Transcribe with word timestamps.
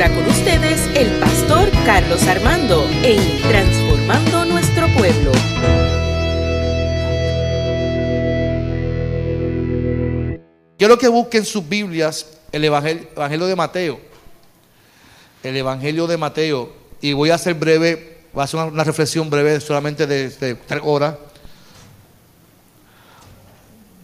ahora 0.00 0.14
con 0.14 0.28
ustedes 0.28 0.88
el 0.94 1.10
pastor 1.18 1.68
Carlos 1.84 2.24
Armando 2.28 2.88
en 3.02 3.42
Transformando 3.42 4.44
Nuestro 4.44 4.86
Pueblo. 4.96 5.32
Quiero 10.78 10.96
que 10.98 11.08
busquen 11.08 11.44
sus 11.44 11.68
Biblias 11.68 12.38
el 12.52 12.64
Evangelio, 12.64 13.46
de 13.46 13.56
Mateo. 13.56 14.00
El 15.42 15.56
Evangelio 15.56 16.06
de 16.06 16.16
Mateo. 16.16 16.72
Y 17.00 17.12
voy 17.12 17.30
a 17.30 17.34
hacer 17.34 17.54
breve, 17.54 18.18
voy 18.32 18.42
a 18.42 18.44
hacer 18.44 18.60
una, 18.60 18.84
reflexión 18.84 19.28
breve 19.28 19.60
solamente 19.60 20.06
de, 20.06 20.28
de 20.28 20.54
tres 20.54 20.82
horas. 20.84 21.16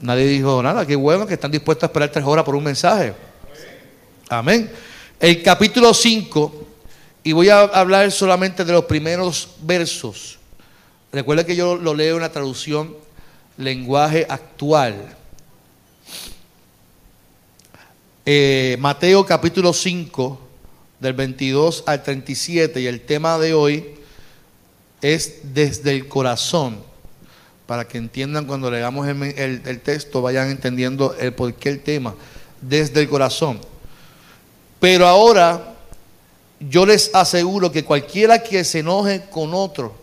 Nadie 0.00 0.26
dijo 0.26 0.60
nada, 0.60 0.84
qué 0.84 0.96
bueno 0.96 1.24
que 1.24 1.34
están 1.34 1.52
dispuestos 1.52 1.84
a 1.84 1.86
esperar 1.86 2.08
tres 2.08 2.24
horas 2.24 2.44
por 2.44 2.56
un 2.56 2.64
mensaje. 2.64 3.14
Amén. 4.28 4.68
El 5.24 5.42
capítulo 5.42 5.94
5, 5.94 6.66
y 7.22 7.32
voy 7.32 7.48
a 7.48 7.60
hablar 7.60 8.12
solamente 8.12 8.62
de 8.62 8.74
los 8.74 8.84
primeros 8.84 9.54
versos. 9.62 10.38
Recuerda 11.10 11.46
que 11.46 11.56
yo 11.56 11.76
lo 11.76 11.94
leo 11.94 12.16
en 12.16 12.20
la 12.20 12.30
traducción 12.30 12.94
lenguaje 13.56 14.26
actual. 14.28 15.16
Eh, 18.26 18.76
Mateo 18.80 19.24
capítulo 19.24 19.72
5, 19.72 20.38
del 21.00 21.14
22 21.14 21.84
al 21.86 22.02
37, 22.02 22.82
y 22.82 22.86
el 22.86 23.00
tema 23.00 23.38
de 23.38 23.54
hoy 23.54 23.94
es 25.00 25.54
desde 25.54 25.92
el 25.92 26.06
corazón, 26.06 26.82
para 27.64 27.88
que 27.88 27.96
entiendan 27.96 28.44
cuando 28.44 28.70
leamos 28.70 29.08
el, 29.08 29.62
el 29.64 29.80
texto, 29.80 30.20
vayan 30.20 30.50
entendiendo 30.50 31.16
el 31.18 31.32
por 31.32 31.54
qué 31.54 31.70
el 31.70 31.80
tema, 31.80 32.14
desde 32.60 33.00
el 33.00 33.08
corazón. 33.08 33.58
Pero 34.84 35.06
ahora 35.06 35.76
yo 36.60 36.84
les 36.84 37.10
aseguro 37.14 37.72
que 37.72 37.86
cualquiera 37.86 38.42
que 38.42 38.62
se 38.64 38.80
enoje 38.80 39.24
con 39.30 39.54
otro 39.54 39.94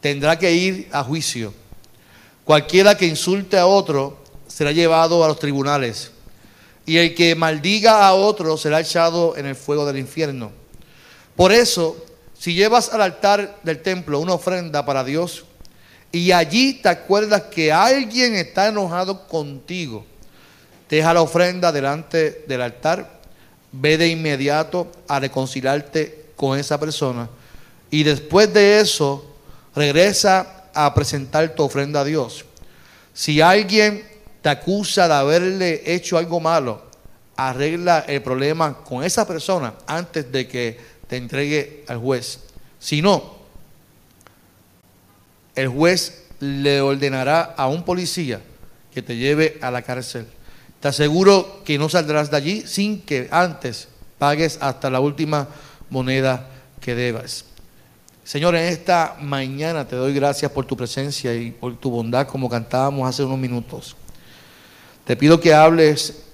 tendrá 0.00 0.36
que 0.36 0.52
ir 0.52 0.88
a 0.90 1.04
juicio. 1.04 1.54
Cualquiera 2.42 2.96
que 2.96 3.06
insulte 3.06 3.56
a 3.56 3.66
otro 3.66 4.18
será 4.48 4.72
llevado 4.72 5.22
a 5.22 5.28
los 5.28 5.38
tribunales 5.38 6.10
y 6.84 6.96
el 6.96 7.14
que 7.14 7.36
maldiga 7.36 8.04
a 8.04 8.14
otro 8.14 8.56
será 8.56 8.80
echado 8.80 9.36
en 9.36 9.46
el 9.46 9.54
fuego 9.54 9.86
del 9.86 9.98
infierno. 9.98 10.50
Por 11.36 11.52
eso, 11.52 12.04
si 12.36 12.54
llevas 12.54 12.92
al 12.92 13.02
altar 13.02 13.60
del 13.62 13.82
templo 13.82 14.18
una 14.18 14.34
ofrenda 14.34 14.84
para 14.84 15.04
Dios 15.04 15.44
y 16.10 16.32
allí 16.32 16.74
te 16.74 16.88
acuerdas 16.88 17.42
que 17.42 17.70
alguien 17.70 18.34
está 18.34 18.66
enojado 18.66 19.28
contigo, 19.28 20.04
deja 20.90 21.14
la 21.14 21.22
ofrenda 21.22 21.70
delante 21.70 22.44
del 22.48 22.62
altar, 22.62 23.21
ve 23.72 23.98
de 23.98 24.08
inmediato 24.08 24.92
a 25.08 25.18
reconciliarte 25.18 26.26
con 26.36 26.58
esa 26.58 26.78
persona 26.78 27.28
y 27.90 28.02
después 28.02 28.52
de 28.52 28.80
eso 28.80 29.34
regresa 29.74 30.68
a 30.74 30.94
presentar 30.94 31.54
tu 31.54 31.62
ofrenda 31.62 32.00
a 32.00 32.04
Dios. 32.04 32.44
Si 33.14 33.40
alguien 33.40 34.06
te 34.40 34.48
acusa 34.48 35.08
de 35.08 35.14
haberle 35.14 35.94
hecho 35.94 36.18
algo 36.18 36.40
malo, 36.40 36.82
arregla 37.36 38.00
el 38.00 38.22
problema 38.22 38.78
con 38.78 39.04
esa 39.04 39.26
persona 39.26 39.74
antes 39.86 40.30
de 40.30 40.48
que 40.48 40.78
te 41.06 41.16
entregue 41.16 41.84
al 41.88 41.98
juez. 41.98 42.40
Si 42.78 43.02
no, 43.02 43.36
el 45.54 45.68
juez 45.68 46.24
le 46.40 46.80
ordenará 46.80 47.54
a 47.56 47.68
un 47.68 47.84
policía 47.84 48.40
que 48.92 49.02
te 49.02 49.16
lleve 49.16 49.58
a 49.60 49.70
la 49.70 49.82
cárcel. 49.82 50.26
Te 50.82 50.88
aseguro 50.88 51.62
que 51.64 51.78
no 51.78 51.88
saldrás 51.88 52.32
de 52.32 52.36
allí 52.36 52.64
sin 52.66 53.02
que 53.02 53.28
antes 53.30 53.86
pagues 54.18 54.58
hasta 54.60 54.90
la 54.90 54.98
última 54.98 55.46
moneda 55.90 56.48
que 56.80 56.96
debas. 56.96 57.44
Señor, 58.24 58.56
en 58.56 58.64
esta 58.64 59.16
mañana 59.20 59.86
te 59.86 59.94
doy 59.94 60.12
gracias 60.12 60.50
por 60.50 60.64
tu 60.64 60.76
presencia 60.76 61.32
y 61.36 61.52
por 61.52 61.76
tu 61.76 61.88
bondad 61.88 62.26
como 62.26 62.50
cantábamos 62.50 63.08
hace 63.08 63.22
unos 63.22 63.38
minutos. 63.38 63.94
Te 65.04 65.16
pido 65.16 65.38
que 65.38 65.54
hables 65.54 66.24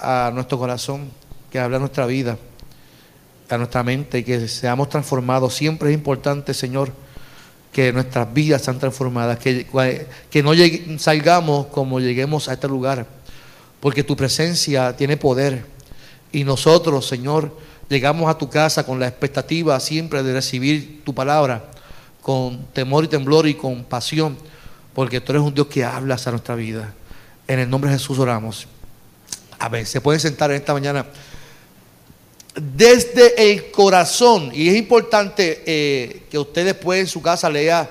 a 0.00 0.32
nuestro 0.34 0.58
corazón, 0.58 1.08
que 1.52 1.60
hables 1.60 1.76
a 1.76 1.80
nuestra 1.80 2.06
vida, 2.06 2.36
a 3.48 3.58
nuestra 3.58 3.84
mente 3.84 4.18
y 4.18 4.24
que 4.24 4.48
seamos 4.48 4.88
transformados. 4.88 5.54
Siempre 5.54 5.90
es 5.90 5.94
importante, 5.94 6.52
Señor, 6.52 6.90
que 7.72 7.92
nuestras 7.92 8.34
vidas 8.34 8.62
sean 8.62 8.80
transformadas, 8.80 9.38
que 9.38 10.42
no 10.42 10.98
salgamos 10.98 11.66
como 11.66 12.00
lleguemos 12.00 12.48
a 12.48 12.54
este 12.54 12.66
lugar, 12.66 13.06
porque 13.84 14.02
tu 14.02 14.16
presencia 14.16 14.96
tiene 14.96 15.18
poder. 15.18 15.62
Y 16.32 16.42
nosotros, 16.42 17.06
Señor, 17.06 17.54
llegamos 17.90 18.30
a 18.30 18.38
tu 18.38 18.48
casa 18.48 18.86
con 18.86 18.98
la 18.98 19.06
expectativa 19.06 19.78
siempre 19.78 20.22
de 20.22 20.32
recibir 20.32 21.04
tu 21.04 21.14
palabra, 21.14 21.66
con 22.22 22.64
temor 22.72 23.04
y 23.04 23.08
temblor 23.08 23.46
y 23.46 23.52
con 23.52 23.84
pasión, 23.84 24.38
porque 24.94 25.20
tú 25.20 25.32
eres 25.32 25.42
un 25.42 25.52
Dios 25.52 25.66
que 25.66 25.84
hablas 25.84 26.26
a 26.26 26.30
nuestra 26.30 26.54
vida. 26.54 26.94
En 27.46 27.58
el 27.58 27.68
nombre 27.68 27.90
de 27.90 27.98
Jesús 27.98 28.18
oramos. 28.18 28.66
A 29.58 29.68
ver, 29.68 29.84
se 29.84 30.00
pueden 30.00 30.18
sentar 30.18 30.50
en 30.50 30.56
esta 30.56 30.72
mañana. 30.72 31.04
Desde 32.54 33.52
el 33.52 33.70
corazón, 33.70 34.50
y 34.54 34.70
es 34.70 34.76
importante 34.76 35.62
eh, 35.66 36.22
que 36.30 36.38
usted 36.38 36.64
después 36.64 37.00
en 37.00 37.06
su 37.06 37.20
casa 37.20 37.50
lea 37.50 37.86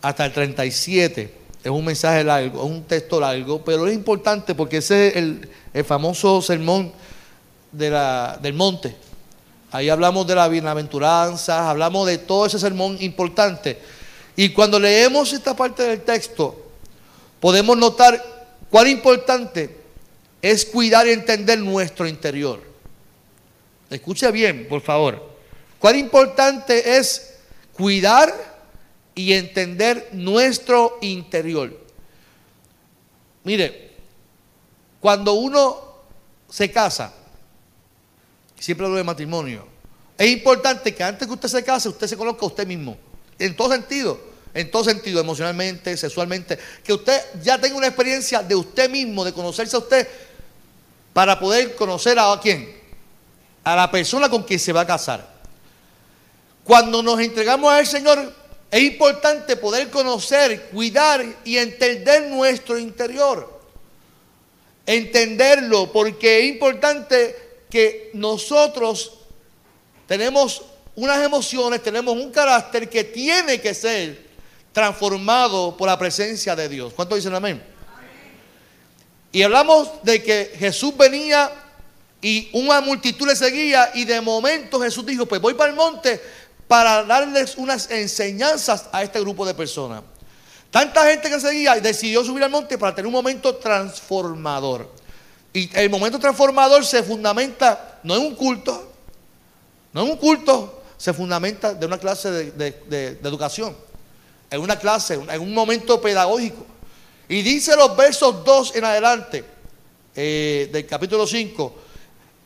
hasta 0.00 0.24
el 0.24 0.32
37. 0.32 1.30
Es 1.66 1.72
un 1.72 1.84
mensaje 1.84 2.22
largo, 2.22 2.64
es 2.64 2.70
un 2.70 2.84
texto 2.84 3.18
largo, 3.18 3.64
pero 3.64 3.88
es 3.88 3.94
importante 3.94 4.54
porque 4.54 4.76
ese 4.76 5.08
es 5.08 5.16
el, 5.16 5.84
famoso 5.84 6.40
sermón 6.40 6.92
del 7.72 8.54
monte. 8.54 8.94
Ahí 9.72 9.88
hablamos 9.88 10.26
de 10.26 10.36
la 10.36 10.46
bienaventuranza, 10.46 11.68
hablamos 11.68 12.06
de 12.06 12.18
todo 12.18 12.46
ese 12.46 12.58
sermón 12.58 12.96
importante. 13.00 13.80
Y 14.36 14.50
cuando 14.50 14.78
leemos 14.78 15.32
esta 15.32 15.56
parte 15.56 15.82
del 15.82 16.02
texto, 16.02 16.56
podemos 17.40 17.76
notar 17.76 18.22
Cuán 18.70 18.88
importante 18.88 19.76
es 20.42 20.64
cuidar 20.64 21.06
y 21.06 21.12
entender 21.12 21.58
nuestro 21.58 22.06
interior. 22.06 22.60
Escuche 23.88 24.30
bien, 24.30 24.66
por 24.68 24.80
favor. 24.80 25.36
Cuán 25.78 25.96
importante 25.96 26.96
es 26.96 27.34
cuidar 27.72 28.55
y 29.16 29.32
entender 29.32 30.10
nuestro 30.12 30.98
interior. 31.00 31.76
Mire, 33.42 33.90
cuando 35.00 35.32
uno 35.32 35.76
se 36.48 36.70
casa, 36.70 37.12
siempre 38.56 38.86
hablo 38.86 38.98
de 38.98 39.02
matrimonio, 39.02 39.66
es 40.16 40.30
importante 40.30 40.94
que 40.94 41.02
antes 41.02 41.26
que 41.26 41.34
usted 41.34 41.48
se 41.48 41.64
case, 41.64 41.88
usted 41.88 42.06
se 42.06 42.16
conozca 42.16 42.44
a 42.44 42.48
usted 42.48 42.66
mismo, 42.66 42.96
en 43.40 43.56
todo 43.56 43.72
sentido 43.72 44.36
en 44.56 44.70
todo 44.70 44.84
sentido, 44.84 45.20
emocionalmente, 45.20 45.94
sexualmente, 45.98 46.58
que 46.82 46.94
usted 46.94 47.20
ya 47.42 47.60
tenga 47.60 47.76
una 47.76 47.88
experiencia 47.88 48.42
de 48.42 48.54
usted 48.54 48.88
mismo, 48.88 49.22
de 49.22 49.34
conocerse 49.34 49.76
a 49.76 49.80
usted, 49.80 50.08
para 51.12 51.38
poder 51.38 51.76
conocer 51.76 52.18
a 52.18 52.38
quién, 52.40 52.74
a 53.62 53.76
la 53.76 53.90
persona 53.90 54.30
con 54.30 54.44
quien 54.44 54.58
se 54.58 54.72
va 54.72 54.80
a 54.80 54.86
casar. 54.86 55.28
Cuando 56.64 57.02
nos 57.02 57.20
entregamos 57.20 57.70
al 57.70 57.86
Señor, 57.86 58.32
es 58.70 58.82
importante 58.82 59.56
poder 59.56 59.90
conocer, 59.90 60.68
cuidar 60.70 61.24
y 61.44 61.56
entender 61.56 62.28
nuestro 62.28 62.78
interior. 62.78 63.60
Entenderlo, 64.84 65.92
porque 65.92 66.40
es 66.40 66.54
importante 66.54 67.36
que 67.70 68.10
nosotros 68.14 69.12
tenemos 70.06 70.62
unas 70.94 71.22
emociones, 71.24 71.82
tenemos 71.82 72.14
un 72.16 72.30
carácter 72.30 72.88
que 72.88 73.04
tiene 73.04 73.60
que 73.60 73.74
ser 73.74 74.26
transformado 74.72 75.76
por 75.76 75.88
la 75.88 75.98
presencia 75.98 76.54
de 76.54 76.68
Dios. 76.68 76.92
¿Cuántos 76.92 77.18
dicen 77.18 77.34
amén? 77.34 77.62
Y 79.32 79.42
hablamos 79.42 79.90
de 80.02 80.22
que 80.22 80.52
Jesús 80.58 80.96
venía 80.96 81.52
y 82.22 82.48
una 82.52 82.80
multitud 82.80 83.26
le 83.26 83.36
seguía 83.36 83.90
y 83.94 84.04
de 84.04 84.20
momento 84.20 84.80
Jesús 84.80 85.04
dijo, 85.04 85.26
pues 85.26 85.40
voy 85.40 85.54
para 85.54 85.70
el 85.70 85.76
monte 85.76 86.20
para 86.68 87.04
darles 87.04 87.56
unas 87.56 87.90
enseñanzas 87.90 88.86
a 88.92 89.02
este 89.02 89.20
grupo 89.20 89.46
de 89.46 89.54
personas. 89.54 90.02
Tanta 90.70 91.06
gente 91.06 91.30
que 91.30 91.40
seguía 91.40 91.74
decidió 91.76 92.24
subir 92.24 92.42
al 92.42 92.50
monte 92.50 92.76
para 92.76 92.94
tener 92.94 93.06
un 93.06 93.12
momento 93.12 93.54
transformador. 93.56 94.90
Y 95.52 95.70
el 95.78 95.88
momento 95.88 96.18
transformador 96.18 96.84
se 96.84 97.02
fundamenta 97.02 98.00
no 98.02 98.16
en 98.16 98.22
un 98.22 98.34
culto, 98.34 98.92
no 99.92 100.02
en 100.02 100.10
un 100.10 100.16
culto, 100.16 100.82
se 100.98 101.12
fundamenta 101.12 101.72
de 101.72 101.86
una 101.86 101.98
clase 101.98 102.30
de 102.30 103.18
educación 103.22 103.74
en 104.50 104.60
una 104.60 104.78
clase, 104.78 105.14
en 105.14 105.40
un 105.40 105.54
momento 105.54 106.00
pedagógico. 106.00 106.64
Y 107.28 107.42
dice 107.42 107.74
los 107.76 107.96
versos 107.96 108.44
2 108.44 108.76
en 108.76 108.84
adelante 108.84 109.44
eh, 110.14 110.68
del 110.72 110.86
capítulo 110.86 111.26
5. 111.26 111.76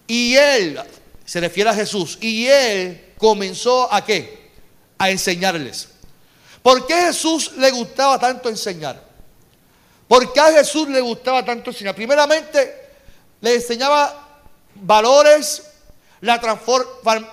Y 0.07 0.35
él, 0.35 0.81
se 1.25 1.41
refiere 1.41 1.71
a 1.71 1.75
Jesús, 1.75 2.19
y 2.21 2.47
él 2.47 3.01
comenzó 3.21 3.93
a 3.93 4.05
qué? 4.05 4.51
A 4.99 5.11
enseñarles. 5.11 5.89
¿Por 6.63 6.87
qué 6.87 6.95
Jesús 6.95 7.53
le 7.53 7.71
gustaba 7.71 8.19
tanto 8.19 8.49
enseñar? 8.49 9.03
¿Por 10.09 10.33
qué 10.33 10.41
a 10.41 10.53
Jesús 10.53 10.89
le 10.89 11.01
gustaba 11.01 11.45
tanto 11.45 11.71
enseñar? 11.71 11.95
Primeramente, 11.95 12.89
le 13.41 13.55
enseñaba 13.55 14.43
valores, 14.75 15.63
La, 16.23 16.35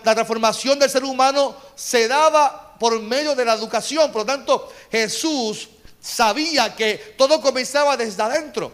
la 0.04 0.16
transformación 0.16 0.80
del 0.80 0.90
ser 0.90 1.04
humano 1.04 1.56
se 1.76 2.08
daba 2.08 2.78
por 2.80 3.02
medio 3.02 3.36
de 3.36 3.44
la 3.44 3.54
educación. 3.54 4.12
Por 4.12 4.22
lo 4.22 4.26
tanto, 4.26 4.72
Jesús 4.90 5.68
sabía 6.00 6.74
que 6.74 7.16
todo 7.18 7.42
comenzaba 7.42 7.98
desde 7.98 8.24
adentro. 8.24 8.72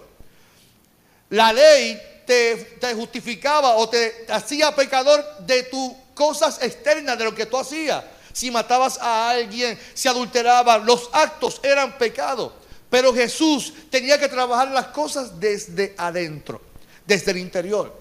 La 1.30 1.52
ley 1.52 2.00
te, 2.26 2.94
justificaba 2.96 3.76
o 3.76 3.90
te 3.90 4.26
hacía 4.30 4.76
pecador 4.76 5.24
de 5.40 5.64
tus 5.64 5.92
cosas 6.14 6.62
externas, 6.62 7.18
de 7.18 7.26
lo 7.26 7.36
que 7.36 7.46
tú 7.46 7.58
hacías. 7.58 8.04
Si 8.32 8.50
matabas 8.50 8.98
a 9.00 9.30
alguien, 9.30 9.78
si 9.94 10.08
adulterabas, 10.08 10.84
los 10.84 11.10
actos 11.14 11.60
eran 11.64 11.98
pecados. 11.98 12.52
Pero 12.90 13.14
Jesús 13.14 13.74
tenía 13.90 14.20
que 14.20 14.28
trabajar 14.28 14.72
las 14.72 14.88
cosas 14.88 15.40
desde 15.40 15.96
adentro, 15.98 16.62
desde 17.06 17.32
el 17.32 17.38
interior. 17.38 17.94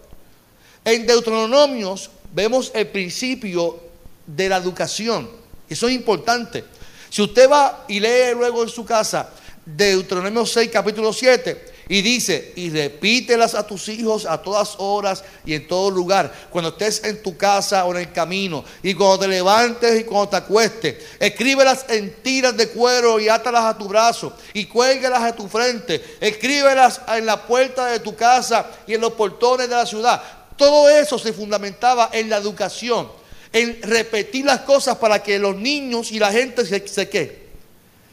En 0.84 1.06
Deuteronomios 1.06 2.10
vemos 2.32 2.70
el 2.74 2.88
principio 2.88 3.80
de 4.26 4.48
la 4.48 4.56
educación. 4.56 5.30
Eso 5.68 5.88
es 5.88 5.94
importante. 5.94 6.64
Si 7.08 7.22
usted 7.22 7.50
va 7.50 7.84
y 7.88 8.00
lee 8.00 8.34
luego 8.34 8.62
en 8.62 8.68
su 8.68 8.84
casa 8.84 9.30
Deuteronomio 9.64 10.44
6, 10.44 10.70
capítulo 10.72 11.12
7, 11.12 11.71
y 11.88 12.00
dice, 12.02 12.52
y 12.56 12.70
repítelas 12.70 13.54
a 13.54 13.66
tus 13.66 13.88
hijos 13.88 14.24
a 14.24 14.40
todas 14.40 14.76
horas 14.78 15.24
y 15.44 15.54
en 15.54 15.66
todo 15.66 15.90
lugar, 15.90 16.32
cuando 16.50 16.70
estés 16.70 17.04
en 17.04 17.22
tu 17.22 17.36
casa 17.36 17.84
o 17.84 17.92
en 17.92 17.98
el 17.98 18.12
camino, 18.12 18.64
y 18.82 18.94
cuando 18.94 19.20
te 19.20 19.28
levantes 19.28 20.00
y 20.00 20.04
cuando 20.04 20.30
te 20.30 20.36
acuestes, 20.36 20.96
escríbelas 21.18 21.86
en 21.88 22.22
tiras 22.22 22.56
de 22.56 22.68
cuero 22.68 23.18
y 23.18 23.28
átalas 23.28 23.64
a 23.64 23.76
tu 23.76 23.88
brazo, 23.88 24.32
y 24.54 24.66
cuélguelas 24.66 25.22
a 25.22 25.34
tu 25.34 25.48
frente, 25.48 26.02
escríbelas 26.20 27.00
en 27.08 27.26
la 27.26 27.46
puerta 27.46 27.86
de 27.86 28.00
tu 28.00 28.14
casa 28.14 28.70
y 28.86 28.94
en 28.94 29.00
los 29.00 29.12
portones 29.14 29.68
de 29.68 29.74
la 29.74 29.86
ciudad. 29.86 30.22
Todo 30.56 30.88
eso 30.88 31.18
se 31.18 31.32
fundamentaba 31.32 32.10
en 32.12 32.30
la 32.30 32.36
educación, 32.36 33.10
en 33.52 33.82
repetir 33.82 34.44
las 34.44 34.60
cosas 34.60 34.96
para 34.96 35.22
que 35.22 35.38
los 35.38 35.56
niños 35.56 36.12
y 36.12 36.18
la 36.18 36.30
gente 36.30 36.64
se, 36.64 36.86
se, 36.86 37.42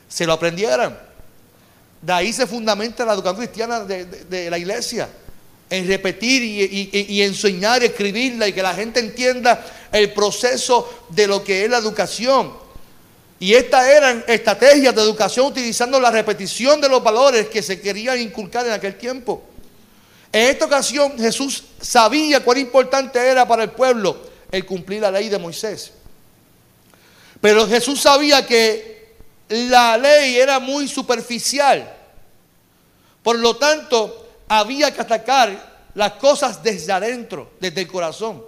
se 0.08 0.26
lo 0.26 0.34
aprendieran. 0.34 1.09
De 2.02 2.14
ahí 2.14 2.32
se 2.32 2.48
fundamenta 2.48 3.06
la 3.06 3.14
educación 3.14 3.46
cristiana 3.46 3.82
de, 3.82 4.50
la 4.50 4.58
iglesia. 4.58 5.10
En 5.70 5.88
repetir 5.88 6.42
y, 6.44 7.22
enseñar, 7.22 7.84
escribirla 7.84 8.48
y 8.48 8.54
que 8.54 8.64
la 8.64 8.74
gente 8.74 9.00
entienda 9.00 9.64
el 9.92 10.14
proceso 10.14 11.06
de 11.10 11.28
lo 11.28 11.44
que 11.44 11.66
es 11.66 11.70
la 11.70 11.78
educación. 11.78 12.54
Y 13.40 13.54
estas 13.54 13.88
eran 13.88 14.24
estrategias 14.28 14.96
de 14.96 15.02
educación 15.02 15.46
utilizando 15.46 16.00
la 16.00 16.12
repetición 16.12 16.82
de 16.82 16.90
los 16.90 17.04
valores 17.04 17.48
que 17.48 17.62
se 17.62 17.80
querían 17.80 18.20
inculcar 18.20 18.66
en 18.66 18.74
aquel 18.74 18.98
tiempo. 18.98 19.44
En 20.32 20.50
esta 20.50 20.66
ocasión 20.66 21.18
Jesús 21.18 21.64
sabía 21.82 22.44
cuán 22.44 22.58
importante 22.58 23.20
era 23.20 23.48
para 23.48 23.64
el 23.64 23.72
pueblo 23.72 24.18
el 24.52 24.66
cumplir 24.66 25.02
la 25.02 25.12
ley 25.12 25.30
de 25.30 25.38
Moisés. 25.38 25.92
Pero 27.42 27.68
Jesús 27.68 28.02
sabía 28.02 28.46
que 28.46 28.99
la 29.50 29.98
ley 29.98 30.38
era 30.38 30.60
muy 30.60 30.88
superficial. 30.88 31.96
Por 33.24 33.38
lo 33.40 33.58
tanto, 33.58 34.28
había 34.48 34.94
que 34.94 35.02
atacar 35.02 35.90
las 35.96 36.14
cosas 36.14 36.64
desde 36.64 36.92
adentro, 36.92 37.52
desde 37.60 37.82
el 37.82 37.88
corazón. 37.88 38.44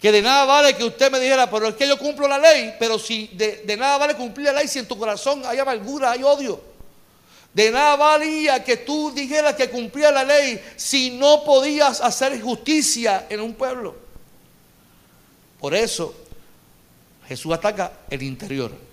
Que 0.00 0.12
de 0.12 0.20
nada 0.20 0.44
vale 0.44 0.76
que 0.76 0.84
usted 0.84 1.10
me 1.10 1.18
dijera, 1.18 1.48
pero 1.50 1.68
es 1.68 1.74
que 1.74 1.88
yo 1.88 1.98
cumplo 1.98 2.28
la 2.28 2.38
ley, 2.38 2.74
pero 2.78 2.98
si 2.98 3.28
de, 3.28 3.76
nada 3.78 3.96
vale 3.98 4.14
cumplir 4.14 4.46
la 4.46 4.52
ley 4.52 4.68
si 4.68 4.78
en 4.78 4.86
tu 4.86 4.98
corazón 4.98 5.42
hay 5.46 5.58
amargura, 5.58 6.10
hay 6.10 6.22
odio. 6.22 6.60
De 7.54 7.70
nada 7.70 7.96
valía 7.96 8.62
que 8.62 8.76
tú 8.76 9.10
dijeras 9.12 9.54
que 9.54 9.70
cumplía 9.70 10.10
la 10.10 10.24
ley 10.24 10.62
si 10.76 11.12
no 11.12 11.42
podías 11.42 12.02
hacer 12.02 12.38
justicia 12.42 13.26
en 13.30 13.40
un 13.40 13.54
pueblo. 13.54 13.96
Por 15.58 15.74
eso 15.74 16.14
Jesús 17.26 17.52
ataca 17.54 17.92
el 18.10 18.22
interior. 18.22 18.85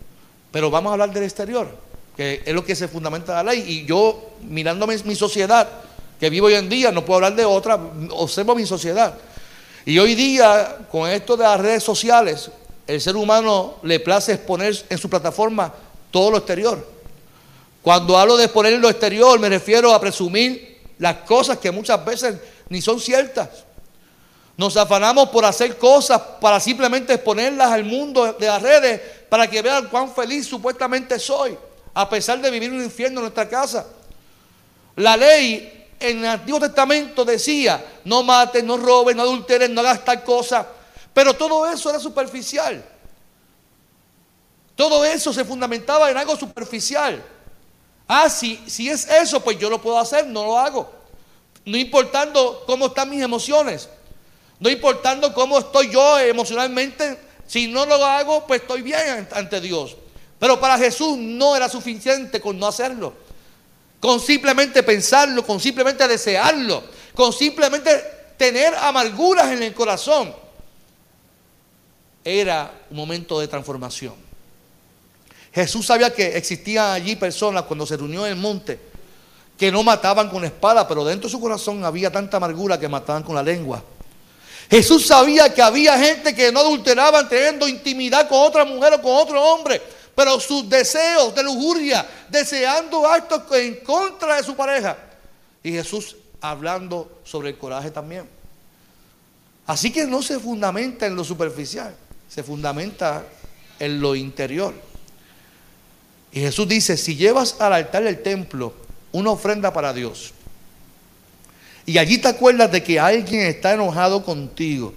Pero 0.53 0.69
vamos 0.69 0.91
a 0.91 0.93
hablar 0.93 1.11
del 1.11 1.23
exterior, 1.23 1.67
que 2.15 2.43
es 2.45 2.53
lo 2.53 2.63
que 2.63 2.75
se 2.75 2.87
fundamenta 2.87 3.33
la 3.33 3.51
ley. 3.51 3.65
Y 3.67 3.85
yo, 3.87 4.33
mirando 4.43 4.85
mi, 4.85 5.15
sociedad, 5.15 5.67
que 6.19 6.29
vivo 6.29 6.45
hoy 6.45 6.53
en 6.53 6.69
día, 6.69 6.91
no 6.91 7.03
puedo 7.03 7.15
hablar 7.15 7.35
de 7.35 7.43
otra, 7.43 7.79
observo 8.11 8.53
mi 8.53 8.63
sociedad. 8.67 9.15
Y 9.83 9.97
hoy 9.97 10.13
día, 10.13 10.77
con 10.91 11.09
esto 11.09 11.35
de 11.35 11.43
las 11.43 11.59
redes 11.59 11.81
sociales, 11.81 12.51
el 12.85 13.01
ser 13.01 13.15
humano 13.15 13.77
le 13.81 13.99
place 13.99 14.33
exponer 14.33 14.79
en 14.91 14.97
su 14.99 15.09
plataforma 15.09 15.73
todo 16.11 16.29
lo 16.29 16.37
exterior. 16.37 16.87
Cuando 17.81 18.15
hablo 18.15 18.37
de 18.37 18.43
exponer 18.43 18.79
lo 18.79 18.89
exterior, 18.89 19.39
me 19.39 19.49
refiero 19.49 19.91
a 19.91 19.99
presumir 19.99 20.81
las 20.99 21.15
cosas 21.25 21.57
que 21.57 21.71
muchas 21.71 22.05
veces 22.05 22.35
ni 22.69 22.79
son 22.79 22.99
ciertas. 22.99 23.49
Nos 24.55 24.77
afanamos 24.77 25.29
por 25.29 25.45
hacer 25.45 25.79
cosas 25.79 26.21
para 26.39 26.59
simplemente 26.59 27.15
exponerlas 27.15 27.71
al 27.71 27.85
mundo 27.85 28.33
de 28.33 28.45
las 28.45 28.61
redes 28.61 29.01
para 29.33 29.49
que 29.49 29.63
vean 29.63 29.87
cuán 29.87 30.13
feliz 30.13 30.45
supuestamente 30.45 31.17
soy, 31.17 31.57
a 31.95 32.07
pesar 32.07 32.39
de 32.39 32.51
vivir 32.51 32.71
un 32.71 32.83
infierno 32.83 33.17
en 33.17 33.23
nuestra 33.23 33.49
casa. 33.49 33.87
La 34.95 35.17
ley 35.17 35.87
en 35.99 36.19
el 36.19 36.25
Antiguo 36.27 36.59
Testamento 36.59 37.25
decía, 37.25 37.83
no 38.05 38.21
mates, 38.21 38.63
no 38.63 38.77
robes, 38.77 39.15
no 39.15 39.23
adulteres, 39.23 39.71
no 39.71 39.81
hagas 39.81 40.05
tal 40.05 40.23
cosa, 40.23 40.67
pero 41.15 41.33
todo 41.33 41.67
eso 41.67 41.89
era 41.89 41.97
superficial. 41.97 42.85
Todo 44.75 45.03
eso 45.03 45.33
se 45.33 45.43
fundamentaba 45.43 46.11
en 46.11 46.17
algo 46.17 46.35
superficial. 46.35 47.25
Ah, 48.07 48.29
si, 48.29 48.63
si 48.67 48.87
es 48.87 49.09
eso, 49.09 49.43
pues 49.43 49.57
yo 49.57 49.67
lo 49.67 49.81
puedo 49.81 49.97
hacer, 49.97 50.27
no 50.27 50.43
lo 50.43 50.59
hago. 50.59 50.93
No 51.65 51.75
importando 51.75 52.65
cómo 52.67 52.85
están 52.85 53.09
mis 53.09 53.23
emociones, 53.23 53.89
no 54.59 54.69
importando 54.69 55.33
cómo 55.33 55.57
estoy 55.57 55.89
yo 55.89 56.19
emocionalmente, 56.19 57.17
si 57.47 57.67
no 57.67 57.85
lo 57.85 58.03
hago, 58.03 58.45
pues 58.47 58.61
estoy 58.61 58.81
bien 58.81 59.27
ante 59.31 59.61
Dios. 59.61 59.95
Pero 60.39 60.59
para 60.59 60.77
Jesús 60.77 61.17
no 61.17 61.55
era 61.55 61.69
suficiente 61.69 62.41
con 62.41 62.57
no 62.59 62.67
hacerlo. 62.67 63.13
Con 63.99 64.19
simplemente 64.19 64.83
pensarlo, 64.83 65.45
con 65.45 65.59
simplemente 65.59 66.07
desearlo, 66.07 66.83
con 67.15 67.31
simplemente 67.31 68.03
tener 68.37 68.75
amarguras 68.75 69.51
en 69.51 69.63
el 69.63 69.73
corazón. 69.73 70.33
Era 72.23 72.71
un 72.89 72.97
momento 72.97 73.39
de 73.39 73.47
transformación. 73.47 74.15
Jesús 75.53 75.85
sabía 75.85 76.13
que 76.13 76.35
existían 76.35 76.91
allí 76.91 77.15
personas 77.15 77.63
cuando 77.63 77.85
se 77.85 77.95
reunió 77.95 78.25
en 78.25 78.33
el 78.33 78.37
monte 78.37 78.79
que 79.57 79.71
no 79.71 79.83
mataban 79.83 80.29
con 80.29 80.43
espada, 80.43 80.87
pero 80.87 81.05
dentro 81.05 81.27
de 81.27 81.31
su 81.31 81.39
corazón 81.39 81.85
había 81.85 82.11
tanta 82.11 82.37
amargura 82.37 82.79
que 82.79 82.89
mataban 82.89 83.23
con 83.23 83.35
la 83.35 83.43
lengua. 83.43 83.83
Jesús 84.69 85.05
sabía 85.05 85.53
que 85.53 85.61
había 85.61 85.97
gente 85.97 86.33
que 86.33 86.51
no 86.51 86.61
adulteraban 86.61 87.27
teniendo 87.29 87.67
intimidad 87.67 88.27
con 88.27 88.39
otra 88.39 88.65
mujer 88.65 88.93
o 88.93 89.01
con 89.01 89.15
otro 89.15 89.41
hombre, 89.41 89.81
pero 90.15 90.39
sus 90.39 90.67
deseos 90.69 91.33
de 91.35 91.43
lujuria, 91.43 92.05
deseando 92.29 93.07
actos 93.07 93.43
en 93.53 93.75
contra 93.77 94.37
de 94.37 94.43
su 94.43 94.55
pareja. 94.55 94.97
Y 95.63 95.71
Jesús 95.71 96.15
hablando 96.41 97.19
sobre 97.23 97.49
el 97.49 97.57
coraje 97.57 97.89
también. 97.89 98.27
Así 99.65 99.91
que 99.91 100.05
no 100.05 100.21
se 100.21 100.39
fundamenta 100.39 101.05
en 101.05 101.15
lo 101.15 101.23
superficial, 101.23 101.95
se 102.27 102.43
fundamenta 102.43 103.23
en 103.79 104.01
lo 104.01 104.15
interior. 104.15 104.73
Y 106.31 106.41
Jesús 106.41 106.67
dice, 106.67 106.97
si 106.97 107.15
llevas 107.15 107.61
al 107.61 107.73
altar 107.73 108.03
del 108.03 108.21
templo 108.21 108.73
una 109.11 109.31
ofrenda 109.31 109.71
para 109.71 109.93
Dios, 109.93 110.33
y 111.85 111.97
allí 111.97 112.17
te 112.17 112.29
acuerdas 112.29 112.71
de 112.71 112.81
que 112.81 112.99
alguien 112.99 113.41
está 113.41 113.73
enojado 113.73 114.23
contigo. 114.23 114.93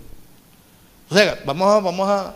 O 1.08 1.14
sea, 1.14 1.40
vamos 1.44 1.68
a, 1.68 1.80
vamos 1.80 2.08
a. 2.08 2.34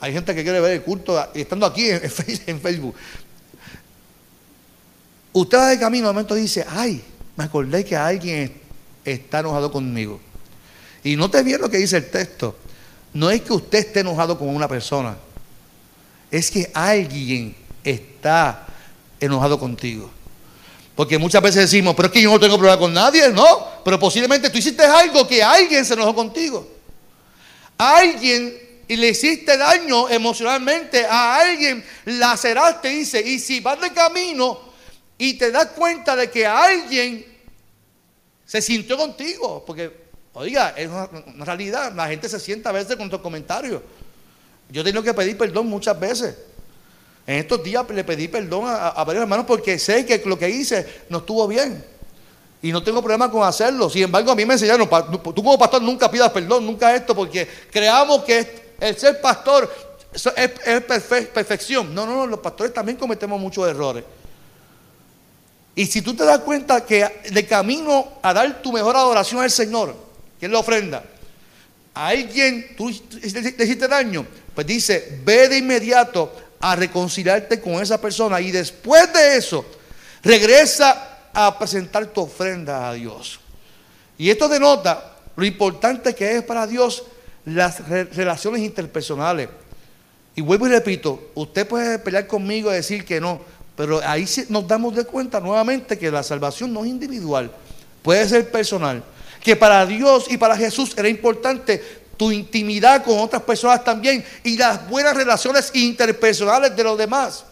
Hay 0.00 0.12
gente 0.12 0.34
que 0.34 0.42
quiere 0.42 0.60
ver 0.60 0.72
el 0.72 0.82
culto 0.82 1.18
estando 1.34 1.64
aquí 1.64 1.88
en, 1.88 2.10
Facebook. 2.60 2.94
Usted 5.32 5.58
va 5.58 5.68
de 5.68 5.78
camino, 5.78 6.08
de 6.08 6.12
momento 6.12 6.34
dice, 6.34 6.66
ay, 6.68 7.02
me 7.36 7.44
acordé 7.44 7.84
que 7.84 7.96
alguien 7.96 8.52
está 9.04 9.40
enojado 9.40 9.70
conmigo. 9.72 10.20
Y 11.04 11.16
no 11.16 11.30
te 11.30 11.42
bien 11.42 11.60
lo 11.60 11.70
que 11.70 11.78
dice 11.78 11.96
el 11.96 12.10
texto. 12.10 12.56
No 13.14 13.30
es 13.30 13.42
que 13.42 13.52
usted 13.52 13.78
esté 13.78 14.00
enojado 14.00 14.38
con 14.38 14.48
una 14.48 14.68
persona. 14.68 15.16
Es 16.30 16.50
que 16.50 16.70
alguien 16.74 17.54
está 17.84 18.66
enojado 19.20 19.58
contigo. 19.58 20.10
Porque 21.02 21.18
muchas 21.18 21.42
veces 21.42 21.62
decimos, 21.62 21.96
pero 21.96 22.06
es 22.06 22.12
que 22.12 22.22
yo 22.22 22.30
no 22.30 22.38
tengo 22.38 22.56
problema 22.56 22.78
con 22.78 22.94
nadie, 22.94 23.28
no. 23.30 23.66
Pero 23.84 23.98
posiblemente 23.98 24.48
tú 24.50 24.58
hiciste 24.58 24.84
algo 24.84 25.26
que 25.26 25.42
alguien 25.42 25.84
se 25.84 25.94
enojó 25.94 26.14
contigo. 26.14 26.64
alguien 27.76 28.84
y 28.86 28.94
le 28.94 29.08
hiciste 29.08 29.58
daño 29.58 30.08
emocionalmente, 30.08 31.04
a 31.04 31.40
alguien 31.40 31.84
laceraste, 32.04 32.88
dice, 32.90 33.20
y 33.20 33.40
si 33.40 33.58
vas 33.58 33.80
de 33.80 33.92
camino 33.92 34.60
y 35.18 35.34
te 35.34 35.50
das 35.50 35.70
cuenta 35.74 36.14
de 36.14 36.30
que 36.30 36.46
alguien 36.46 37.26
se 38.46 38.62
sintió 38.62 38.96
contigo, 38.96 39.64
porque, 39.66 39.90
oiga, 40.34 40.72
es 40.76 40.88
una, 40.88 41.44
realidad, 41.44 41.92
la 41.96 42.06
gente 42.06 42.28
se 42.28 42.38
sienta 42.38 42.70
a 42.70 42.72
veces 42.72 42.94
con 42.94 43.10
tus 43.10 43.20
comentarios. 43.20 43.82
Yo 44.70 44.84
tengo 44.84 45.02
que 45.02 45.14
pedir 45.14 45.36
perdón 45.36 45.66
muchas 45.66 45.98
veces. 45.98 46.36
En 47.26 47.38
estos 47.38 47.62
días 47.62 47.88
le 47.90 48.02
pedí 48.04 48.28
perdón 48.28 48.64
a, 48.66 49.04
varios 49.04 49.22
hermanos 49.22 49.46
porque 49.46 49.78
sé 49.78 50.04
que 50.04 50.22
lo 50.24 50.38
que 50.38 50.50
hice 50.50 51.04
no 51.08 51.18
estuvo 51.18 51.46
bien. 51.46 51.84
Y 52.60 52.70
no 52.70 52.82
tengo 52.82 53.00
problema 53.00 53.30
con 53.30 53.42
hacerlo. 53.42 53.90
Sin 53.90 54.04
embargo, 54.04 54.30
a 54.30 54.36
mí 54.36 54.44
me 54.44 54.54
enseñaron, 54.54 54.88
tú 54.88 55.34
como 55.34 55.58
pastor 55.58 55.82
nunca 55.82 56.10
pidas 56.10 56.30
perdón, 56.30 56.64
nunca 56.64 56.94
esto, 56.94 57.14
porque 57.14 57.48
creamos 57.70 58.22
que 58.22 58.74
el 58.80 58.96
ser 58.96 59.20
pastor 59.20 59.72
es, 60.36 61.26
perfección. 61.26 61.94
No, 61.94 62.06
no, 62.06 62.16
no, 62.16 62.26
los 62.26 62.40
pastores 62.40 62.72
también 62.72 62.98
cometemos 62.98 63.40
muchos 63.40 63.68
errores. 63.68 64.04
Y 65.74 65.86
si 65.86 66.02
tú 66.02 66.14
te 66.14 66.24
das 66.24 66.40
cuenta 66.40 66.84
que 66.84 67.22
de 67.30 67.46
camino 67.46 68.18
a 68.22 68.34
dar 68.34 68.60
tu 68.60 68.72
mejor 68.72 68.96
adoración 68.96 69.40
al 69.40 69.50
Señor, 69.50 69.94
que 70.38 70.46
es 70.46 70.52
la 70.52 70.58
ofrenda, 70.58 71.02
a 71.94 72.08
alguien 72.08 72.74
tú 72.76 72.88
le 72.90 73.64
hiciste 73.64 73.88
daño, 73.88 74.26
pues 74.54 74.66
dice, 74.66 75.20
ve 75.24 75.48
de 75.48 75.58
inmediato 75.58 76.32
a 76.62 76.76
reconciliarte 76.76 77.60
con 77.60 77.82
esa 77.82 78.00
persona 78.00 78.40
y 78.40 78.52
después 78.52 79.12
de 79.12 79.36
eso, 79.36 79.66
regresa 80.22 81.18
a 81.34 81.58
presentar 81.58 82.06
tu 82.06 82.20
ofrenda 82.22 82.88
a 82.88 82.94
Dios. 82.94 83.40
Y 84.16 84.30
esto 84.30 84.48
denota 84.48 85.16
lo 85.34 85.44
importante 85.44 86.14
que 86.14 86.36
es 86.36 86.42
para 86.44 86.66
Dios 86.68 87.02
las 87.44 87.86
relaciones 87.88 88.62
interpersonales. 88.62 89.48
Y 90.36 90.40
vuelvo 90.40 90.68
y 90.68 90.70
repito, 90.70 91.30
usted 91.34 91.66
puede 91.66 91.98
pelear 91.98 92.28
conmigo 92.28 92.70
y 92.70 92.76
decir 92.76 93.04
que 93.04 93.20
no, 93.20 93.40
pero 93.76 94.00
ahí 94.04 94.24
nos 94.48 94.68
damos 94.68 94.94
de 94.94 95.04
cuenta 95.04 95.40
nuevamente 95.40 95.98
que 95.98 96.12
la 96.12 96.22
salvación 96.22 96.72
no 96.72 96.84
es 96.84 96.90
individual, 96.90 97.50
puede 98.02 98.28
ser 98.28 98.50
personal. 98.52 99.02
Que 99.42 99.56
para 99.56 99.84
Dios 99.84 100.26
y 100.30 100.36
para 100.36 100.56
Jesús 100.56 100.94
era 100.96 101.08
importante 101.08 102.01
tu 102.22 102.30
intimidad 102.30 103.02
con 103.02 103.18
otras 103.18 103.42
personas 103.42 103.82
también 103.82 104.24
y 104.44 104.56
las 104.56 104.88
buenas 104.88 105.16
relaciones 105.16 105.72
interpersonales 105.74 106.76
de 106.76 106.84
los 106.84 106.96
demás. 106.96 107.44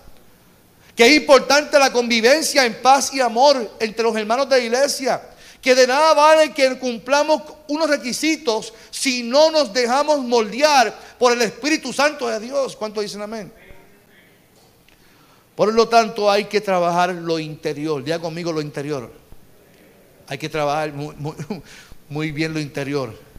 Que 0.95 1.09
es 1.09 1.17
importante 1.17 1.77
la 1.77 1.91
convivencia 1.91 2.65
en 2.65 2.81
paz 2.81 3.13
y 3.13 3.21
amor 3.21 3.69
entre 3.81 4.05
los 4.05 4.15
hermanos 4.15 4.49
de 4.49 4.59
la 4.59 4.65
iglesia. 4.65 5.23
Que 5.61 5.75
de 5.75 5.89
nada 5.89 6.15
vale 6.15 6.53
que 6.53 6.79
cumplamos 6.79 7.43
unos 7.67 7.91
requisitos 7.91 8.73
si 8.93 9.25
no 9.25 9.51
nos 9.51 9.73
dejamos 9.73 10.21
moldear 10.21 10.97
por 11.19 11.33
el 11.33 11.43
Espíritu 11.43 11.93
Santo 11.93 12.29
de 12.29 12.39
Dios. 12.39 12.77
¿Cuánto 12.77 13.01
dicen 13.01 13.23
amén? 13.23 13.53
Por 15.57 15.75
lo 15.75 15.89
tanto, 15.89 16.31
hay 16.31 16.45
que 16.45 16.61
trabajar 16.61 17.13
lo 17.13 17.41
interior. 17.41 18.05
Diga 18.05 18.21
conmigo 18.21 18.53
lo 18.53 18.61
interior. 18.61 19.11
Hay 20.29 20.39
que 20.39 20.49
trabajar 20.49 20.93
muy, 20.93 21.17
muy 22.09 22.31
bien 22.31 22.55
lo 22.55 22.61
interior. 22.61 23.30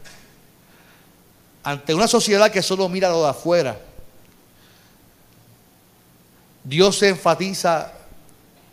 Ante 1.64 1.94
una 1.94 2.08
sociedad 2.08 2.50
que 2.50 2.62
solo 2.62 2.88
mira 2.88 3.08
lo 3.08 3.22
de 3.22 3.30
afuera 3.30 3.78
Dios 6.64 6.98
se 6.98 7.08
enfatiza 7.08 7.92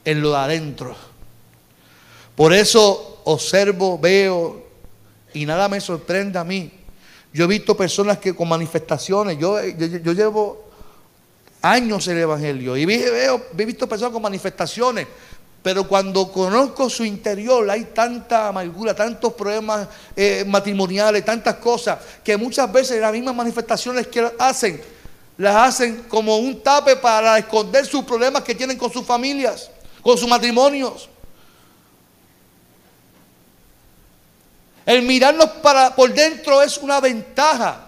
en 0.06 0.22
lo 0.22 0.32
de 0.32 0.38
adentro. 0.38 0.96
Por 2.36 2.54
eso 2.54 3.22
observo, 3.26 3.98
veo 3.98 4.64
y 5.34 5.46
nada 5.46 5.68
me 5.68 5.82
sorprende 5.82 6.40
a 6.40 6.44
mí. 6.44 6.72
Yo 7.34 7.46
he 7.46 7.48
visto 7.48 7.76
personas 7.76 8.18
que 8.18 8.36
con 8.36 8.48
manifestaciones, 8.48 9.38
yo, 9.38 9.64
yo, 9.64 10.14
llevo 10.14 10.70
años 11.62 12.08
en 12.08 12.18
el 12.18 12.24
Evangelio 12.24 12.78
y 12.78 12.86
veo, 12.86 13.46
he 13.58 13.66
visto 13.66 13.88
personas 13.88 14.14
con 14.14 14.22
manifestaciones, 14.22 15.08
pero 15.62 15.88
cuando 15.88 16.32
conozco 16.32 16.90
su 16.90 17.04
interior 17.04 17.70
hay 17.70 17.86
tanta 17.86 18.48
amargura, 18.48 18.96
tantos 18.96 19.34
problemas 19.34 19.88
eh, 20.16 20.46
matrimoniales, 20.48 21.26
tantas 21.26 21.56
cosas, 21.56 22.00
que 22.24 22.38
muchas 22.38 22.72
veces 22.72 23.02
las 23.02 23.12
mismas 23.12 23.36
manifestaciones 23.36 24.08
que 24.08 24.32
hacen 24.40 24.82
las 25.40 25.56
hacen 25.56 26.04
como 26.04 26.38
un 26.38 26.62
tape 26.62 26.98
para 26.98 27.38
esconder 27.38 27.86
sus 27.86 28.04
problemas 28.04 28.44
que 28.44 28.54
tienen 28.54 28.78
con 28.78 28.92
sus 28.92 29.06
familias, 29.06 29.72
con 30.02 30.18
sus 30.18 30.28
matrimonios. 30.28 31.08
El 34.86 35.04
mirarnos 35.04 35.50
para, 35.62 35.96
por 35.96 36.14
dentro 36.14 36.62
es 36.62 36.78
una 36.78 37.00
ventaja. 37.00 37.88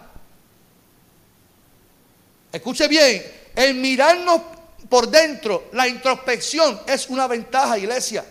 Escuche 2.54 2.88
bien, 2.88 3.22
el 3.54 3.76
mirarnos 3.76 4.42
por 4.92 5.10
dentro, 5.10 5.70
la 5.72 5.88
introspección 5.88 6.82
es 6.86 7.08
una 7.08 7.26
ventaja, 7.26 7.78
iglesia. 7.78 8.26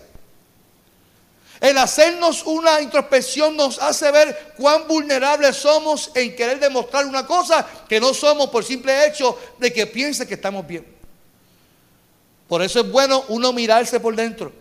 El 1.58 1.78
hacernos 1.78 2.42
una 2.44 2.82
introspección 2.82 3.56
nos 3.56 3.78
hace 3.78 4.10
ver 4.10 4.52
cuán 4.58 4.86
vulnerables 4.86 5.56
somos 5.56 6.10
en 6.14 6.36
querer 6.36 6.60
demostrar 6.60 7.06
una 7.06 7.26
cosa 7.26 7.66
que 7.88 7.98
no 7.98 8.12
somos 8.12 8.50
por 8.50 8.62
simple 8.62 9.06
hecho 9.06 9.38
de 9.58 9.72
que 9.72 9.86
piense 9.86 10.28
que 10.28 10.34
estamos 10.34 10.66
bien. 10.66 10.86
Por 12.46 12.60
eso 12.60 12.80
es 12.80 12.90
bueno 12.90 13.24
uno 13.28 13.54
mirarse 13.54 13.98
por 13.98 14.14
dentro. 14.14 14.52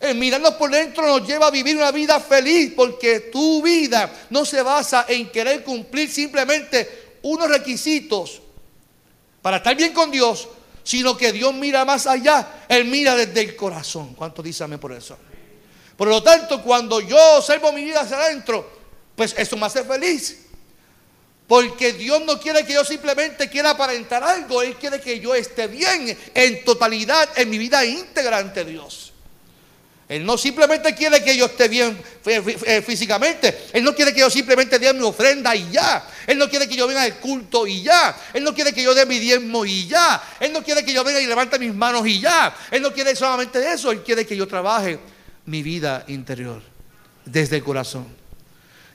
El 0.00 0.16
mirarnos 0.16 0.54
por 0.54 0.72
dentro 0.72 1.06
nos 1.06 1.24
lleva 1.24 1.46
a 1.46 1.52
vivir 1.52 1.76
una 1.76 1.92
vida 1.92 2.18
feliz 2.18 2.72
porque 2.74 3.20
tu 3.20 3.62
vida 3.62 4.12
no 4.30 4.44
se 4.44 4.62
basa 4.62 5.04
en 5.06 5.30
querer 5.30 5.62
cumplir 5.62 6.10
simplemente 6.10 7.18
unos 7.22 7.48
requisitos 7.48 8.42
para 9.40 9.58
estar 9.58 9.76
bien 9.76 9.92
con 9.92 10.10
Dios, 10.10 10.48
sino 10.90 11.16
que 11.16 11.30
Dios 11.30 11.54
mira 11.54 11.84
más 11.84 12.08
allá. 12.08 12.64
Él 12.68 12.84
mira 12.86 13.14
desde 13.14 13.42
el 13.42 13.54
corazón. 13.54 14.12
¿Cuánto 14.14 14.42
dísame 14.42 14.76
por 14.76 14.90
eso? 14.90 15.16
Por 15.96 16.08
lo 16.08 16.20
tanto, 16.20 16.60
cuando 16.64 17.00
yo 17.00 17.16
observo 17.36 17.70
mi 17.70 17.84
vida 17.84 18.00
hacia 18.00 18.16
adentro, 18.16 18.68
pues 19.14 19.32
eso 19.38 19.56
me 19.56 19.66
hace 19.66 19.84
feliz. 19.84 20.46
Porque 21.46 21.92
Dios 21.92 22.20
no 22.26 22.40
quiere 22.40 22.66
que 22.66 22.72
yo 22.72 22.84
simplemente 22.84 23.48
quiera 23.48 23.70
aparentar 23.70 24.24
algo, 24.24 24.62
Él 24.62 24.74
quiere 24.74 25.00
que 25.00 25.20
yo 25.20 25.32
esté 25.32 25.68
bien 25.68 26.18
en 26.34 26.64
totalidad 26.64 27.28
en 27.36 27.50
mi 27.50 27.58
vida 27.58 27.84
íntegra 27.84 28.38
ante 28.38 28.64
Dios. 28.64 29.09
Él 30.10 30.26
no 30.26 30.36
simplemente 30.36 30.92
quiere 30.92 31.22
que 31.22 31.36
yo 31.36 31.46
esté 31.46 31.68
bien 31.68 31.96
eh, 32.26 32.82
físicamente. 32.84 33.66
Él 33.72 33.84
no 33.84 33.94
quiere 33.94 34.12
que 34.12 34.18
yo 34.18 34.28
simplemente 34.28 34.76
dé 34.76 34.92
mi 34.92 35.02
ofrenda 35.02 35.54
y 35.54 35.70
ya. 35.70 36.04
Él 36.26 36.36
no 36.36 36.50
quiere 36.50 36.68
que 36.68 36.74
yo 36.74 36.88
venga 36.88 37.04
al 37.04 37.20
culto 37.20 37.64
y 37.64 37.84
ya. 37.84 38.16
Él 38.34 38.42
no 38.42 38.52
quiere 38.52 38.72
que 38.72 38.82
yo 38.82 38.92
dé 38.92 39.06
mi 39.06 39.20
diezmo 39.20 39.64
y 39.64 39.86
ya. 39.86 40.20
Él 40.40 40.52
no 40.52 40.64
quiere 40.64 40.84
que 40.84 40.92
yo 40.92 41.04
venga 41.04 41.20
y 41.20 41.26
levante 41.26 41.60
mis 41.60 41.72
manos 41.72 42.04
y 42.08 42.18
ya. 42.18 42.52
Él 42.72 42.82
no 42.82 42.92
quiere 42.92 43.14
solamente 43.14 43.72
eso. 43.72 43.92
Él 43.92 44.02
quiere 44.02 44.26
que 44.26 44.36
yo 44.36 44.48
trabaje 44.48 44.98
mi 45.46 45.62
vida 45.62 46.04
interior, 46.08 46.60
desde 47.24 47.58
el 47.58 47.62
corazón. 47.62 48.08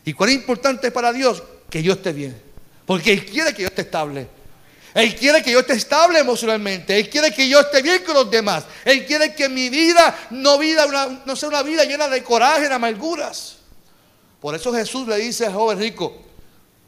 ¿Y 0.03 0.12
cuál 0.12 0.31
es 0.31 0.36
importante 0.36 0.91
para 0.91 1.13
Dios? 1.13 1.41
Que 1.69 1.81
yo 1.81 1.93
esté 1.93 2.12
bien. 2.12 2.38
Porque 2.86 3.13
Él 3.13 3.25
quiere 3.25 3.53
que 3.53 3.62
yo 3.62 3.69
esté 3.69 3.84
estable. 3.84 4.27
Él 4.95 5.13
quiere 5.13 5.43
que 5.43 5.51
yo 5.51 5.59
esté 5.59 5.73
estable 5.73 6.19
emocionalmente. 6.19 6.97
Él 6.97 7.09
quiere 7.09 7.29
que 7.29 7.49
yo 7.49 7.59
esté 7.59 7.81
bien 7.81 8.01
con 8.05 8.15
los 8.15 8.31
demás. 8.31 8.63
Él 8.85 9.05
quiere 9.05 9.35
que 9.35 9.49
mi 9.49 9.67
vida 9.67 10.15
no, 10.29 10.57
vida 10.57 10.85
no 11.25 11.35
sea 11.35 11.49
una 11.49 11.61
vida 11.63 11.83
llena 11.83 12.07
de 12.07 12.23
coraje, 12.23 12.69
de 12.69 12.73
amarguras. 12.73 13.57
Por 14.39 14.55
eso 14.55 14.73
Jesús 14.73 15.05
le 15.05 15.17
dice 15.17 15.47
al 15.47 15.53
joven 15.53 15.79
rico. 15.79 16.15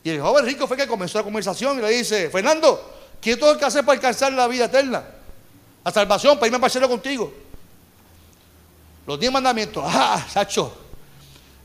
Y 0.05 0.11
el 0.11 0.21
joven 0.21 0.45
rico 0.45 0.67
fue 0.67 0.77
que 0.77 0.87
comenzó 0.87 1.17
la 1.17 1.25
conversación 1.25 1.79
y 1.79 1.81
le 1.81 1.89
dice, 1.89 2.29
Fernando, 2.29 2.97
¿qué 3.19 3.35
tengo 3.35 3.57
que 3.57 3.65
hacer 3.65 3.83
para 3.83 3.97
alcanzar 3.97 4.31
la 4.31 4.47
vida 4.47 4.65
eterna? 4.65 5.03
La 5.83 5.91
salvación, 5.91 6.35
para 6.35 6.47
irme 6.47 6.59
a 6.59 6.61
pasear 6.61 6.87
contigo. 6.87 7.33
Los 9.05 9.19
diez 9.19 9.33
mandamientos. 9.33 9.83
Ah, 9.85 10.25
Sacho. 10.31 10.77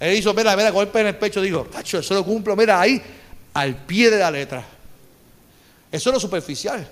Él 0.00 0.18
hizo, 0.18 0.34
mira, 0.34 0.56
mira, 0.56 0.70
golpe 0.70 0.98
en 0.98 1.06
el 1.06 1.16
pecho. 1.16 1.40
Digo, 1.40 1.68
Sacho, 1.72 2.00
eso 2.00 2.14
lo 2.14 2.24
cumplo, 2.24 2.56
mira, 2.56 2.80
ahí, 2.80 3.00
al 3.54 3.76
pie 3.76 4.10
de 4.10 4.18
la 4.18 4.30
letra. 4.32 4.81
Eso 5.92 6.10
es 6.10 6.14
lo 6.14 6.18
superficial. 6.18 6.88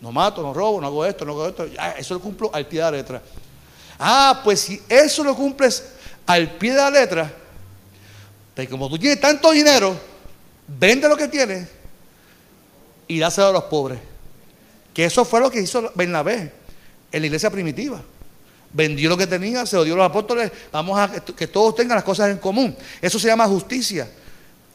No 0.00 0.12
mato, 0.12 0.42
no 0.42 0.52
robo, 0.52 0.80
no 0.80 0.88
hago 0.88 1.06
esto, 1.06 1.24
no 1.24 1.32
hago 1.32 1.48
esto. 1.48 1.66
eso 1.96 2.14
lo 2.14 2.20
cumplo 2.20 2.50
al 2.52 2.66
pie 2.66 2.80
de 2.80 2.84
la 2.84 2.90
letra. 2.90 3.22
Ah, 3.98 4.40
pues 4.44 4.60
si 4.60 4.82
eso 4.88 5.22
lo 5.22 5.34
cumples 5.34 5.84
al 6.26 6.50
pie 6.56 6.72
de 6.72 6.76
la 6.76 6.90
letra, 6.90 7.32
pues 8.54 8.68
como 8.68 8.90
tú 8.90 8.98
tienes 8.98 9.20
tanto 9.20 9.52
dinero, 9.52 9.96
vende 10.66 11.08
lo 11.08 11.16
que 11.16 11.28
tienes 11.28 11.68
y 13.06 13.18
dáselo 13.20 13.48
a 13.48 13.52
los 13.52 13.64
pobres. 13.64 14.00
Que 14.92 15.04
eso 15.04 15.24
fue 15.24 15.40
lo 15.40 15.50
que 15.50 15.60
hizo 15.60 15.92
Bernabé 15.94 16.52
en 17.12 17.20
la 17.20 17.26
iglesia 17.26 17.48
primitiva 17.48 18.02
vendió 18.72 19.08
lo 19.08 19.16
que 19.16 19.26
tenía, 19.26 19.66
se 19.66 19.76
lo 19.76 19.84
dio 19.84 19.94
a 19.94 19.98
los 19.98 20.06
apóstoles, 20.06 20.50
vamos 20.70 20.98
a 20.98 21.10
que 21.10 21.46
todos 21.46 21.74
tengan 21.74 21.96
las 21.96 22.04
cosas 22.04 22.30
en 22.30 22.38
común. 22.38 22.74
Eso 23.00 23.18
se 23.18 23.28
llama 23.28 23.46
justicia. 23.46 24.08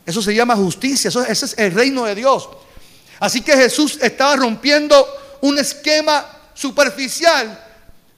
Eso 0.05 0.21
se 0.21 0.33
llama 0.33 0.55
justicia, 0.55 1.09
eso, 1.09 1.21
ese 1.25 1.45
es 1.45 1.57
el 1.57 1.73
reino 1.73 2.05
de 2.05 2.15
Dios. 2.15 2.47
Así 3.19 3.41
que 3.41 3.53
Jesús 3.53 3.97
estaba 4.01 4.35
rompiendo 4.35 5.07
un 5.41 5.57
esquema 5.59 6.25
superficial 6.53 7.65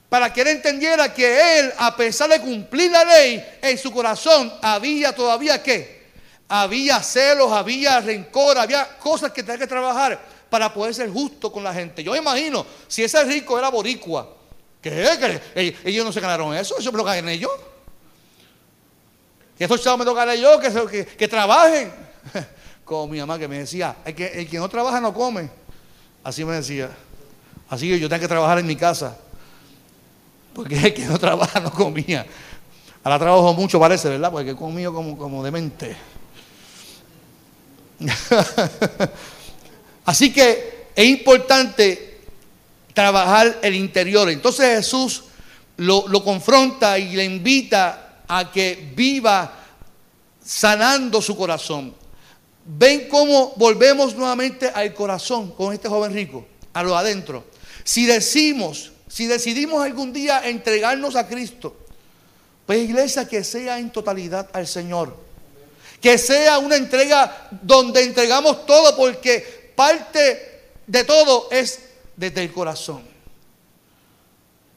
para 0.10 0.34
que 0.34 0.41
él 0.41 0.48
entendiera 0.48 1.13
que 1.13 1.60
él, 1.60 1.74
a 1.77 1.96
pesar 1.96 2.29
de 2.29 2.41
cumplir 2.41 2.91
la 2.91 3.06
ley, 3.06 3.44
en 3.62 3.77
su 3.77 3.91
corazón 3.91 4.51
había 4.62 5.13
todavía 5.13 5.62
qué? 5.62 6.00
Había 6.48 7.01
celos, 7.03 7.51
había 7.51 8.00
rencor, 8.01 8.58
había 8.58 8.98
cosas 8.98 9.32
que 9.32 9.44
tenía 9.44 9.60
que 9.60 9.68
trabajar 9.68 10.20
para 10.50 10.74
poder 10.74 10.96
ser 10.96 11.10
justo 11.10 11.51
con 11.51 11.63
la 11.63 11.74
gente. 11.74 12.03
Yo 12.03 12.15
imagino, 12.15 12.65
si 12.88 13.03
ese 13.03 13.24
rico 13.24 13.60
era 13.60 13.70
boricua, 13.70 14.39
¿Qué? 14.82 15.41
¿Que 15.53 15.75
ellos 15.84 16.06
no 16.06 16.12
se 16.12 16.22
ganaron 16.22 16.56
eso, 16.56 16.77
eso 16.77 16.91
me 16.91 16.98
lo 16.98 17.03
gané 17.03 17.38
yo. 17.38 17.50
Que 19.58 19.65
esos 19.65 19.82
chavos 19.84 20.00
me 20.00 20.06
lo 20.06 20.13
gané 20.13 20.39
yo, 20.39 20.58
que, 20.60 21.06
que, 21.06 21.27
trabajen. 21.27 21.91
Como 22.89 23.05
mi 23.05 23.19
mamá 23.19 23.38
que 23.38 23.48
me 23.48 23.60
decía, 23.60 23.98
el 24.03 24.15
que, 24.15 24.25
el 24.25 24.50
que 24.50 24.58
no 24.58 24.67
trabaja 24.67 25.00
no 25.00 25.13
come. 25.13 25.48
Así 26.24 26.43
me 26.43 26.55
decía. 26.55 26.89
Así 27.69 27.88
que 27.88 28.00
yo 28.00 28.10
tengo 28.10 28.22
que 28.22 28.27
trabajar 28.27 28.58
en 28.58 28.65
mi 28.65 28.75
casa. 28.75 29.15
Porque 30.55 30.75
el 30.75 30.93
que 30.96 31.05
no 31.05 31.19
trabaja 31.19 31.60
no 31.60 31.69
comía. 31.69 32.25
Ahora 33.03 33.19
trabajo 33.19 33.53
mucho, 33.53 33.79
parece, 33.79 34.10
¿verdad? 34.10 34.31
Porque 34.31 34.55
conmigo 34.55 34.91
como, 34.91 35.15
como 35.15 35.43
demente. 35.43 35.96
Así 40.05 40.34
que 40.34 40.88
es 40.96 41.05
importante 41.05 42.22
trabajar 42.96 43.60
el 43.62 43.75
interior. 43.75 44.31
Entonces 44.31 44.77
Jesús 44.77 45.25
lo, 45.77 46.08
lo 46.08 46.24
confronta 46.24 46.98
y 46.98 47.15
le 47.15 47.24
invita 47.24 48.24
a 48.27 48.50
que 48.51 48.91
viva 48.96 49.53
sanando 50.43 51.22
su 51.22 51.38
corazón. 51.38 52.00
Ven 52.72 53.08
cómo 53.08 53.54
volvemos 53.56 54.14
nuevamente 54.14 54.70
al 54.70 54.94
corazón 54.94 55.52
con 55.54 55.74
este 55.74 55.90
joven 55.90 56.14
rico, 56.14 56.46
a 56.72 56.84
lo 56.84 56.96
adentro. 56.96 57.46
Si 57.84 58.06
decimos, 58.06 58.92
si 59.08 59.26
decidimos 59.26 59.84
algún 59.84 60.14
día 60.14 60.48
entregarnos 60.48 61.16
a 61.16 61.28
Cristo, 61.28 61.76
pues 62.68 62.88
iglesia 62.88 63.28
que 63.28 63.44
sea 63.44 63.80
en 63.80 63.90
totalidad 63.90 64.48
al 64.54 64.68
Señor. 64.68 65.18
Que 66.00 66.20
sea 66.20 66.60
una 66.60 66.76
entrega 66.76 67.50
donde 67.64 68.04
entregamos 68.04 68.68
todo 68.68 68.96
porque 68.96 69.74
parte 69.76 70.62
de 70.86 71.04
todo 71.04 71.48
es 71.50 71.80
desde 72.16 72.44
el 72.44 72.54
corazón. 72.54 73.02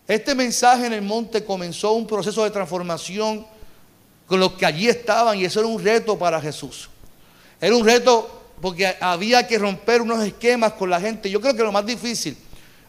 Este 0.09 0.35
mensaje 0.35 0.87
en 0.87 0.95
el 0.95 1.03
monte 1.03 1.45
comenzó 1.45 1.93
un 1.93 2.07
proceso 2.07 2.43
de 2.43 2.51
transformación 2.51 3.47
con 4.27 4.41
los 4.41 4.55
que 4.55 4.65
allí 4.65 4.89
estaban 4.89 5.39
y 5.39 5.45
eso 5.45 5.61
era 5.61 5.69
un 5.69 5.85
reto 5.85 6.19
para 6.19 6.41
Jesús. 6.41 6.89
Era 7.63 7.77
un 7.77 7.87
reto 7.87 8.29
porque 8.61 8.97
había 9.01 9.47
que 9.47 9.57
romper 9.57 10.03
unos 10.03 10.23
esquemas 10.25 10.73
con 10.73 10.91
la 10.91 11.01
gente. 11.01 11.31
Yo 11.31 11.41
creo 11.41 11.55
que 11.55 11.63
lo 11.63 11.71
más 11.71 11.87
difícil 11.87 12.37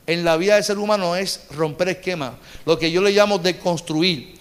en 0.07 0.25
la 0.25 0.35
vida 0.35 0.55
del 0.55 0.63
ser 0.63 0.79
humano 0.79 1.15
es 1.15 1.41
romper 1.51 1.89
esquemas, 1.89 2.33
lo 2.65 2.77
que 2.79 2.91
yo 2.91 2.99
le 2.99 3.11
llamo 3.11 3.37
deconstruir. 3.37 4.33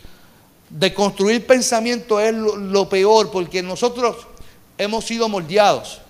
Deconstruir 0.70 1.46
pensamiento 1.46 2.18
es 2.18 2.32
lo, 2.34 2.88
peor 2.88 3.30
porque 3.30 3.62
nosotros 3.62 4.26
hemos 4.78 5.04
sido 5.04 5.28
moldeados. 5.28 6.00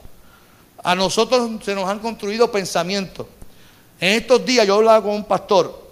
A 0.84 0.94
nosotros 0.94 1.50
se 1.64 1.74
nos 1.74 1.88
han 1.88 1.98
construido 1.98 2.50
pensamientos. 2.52 3.26
En 4.00 4.20
estos 4.20 4.46
días 4.46 4.68
yo 4.68 4.76
hablaba 4.76 5.02
con 5.02 5.16
un 5.16 5.24
pastor. 5.24 5.82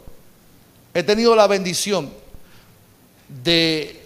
He 0.95 1.03
tenido 1.03 1.35
la 1.35 1.49
bendición 1.49 2.11
de 3.43 4.00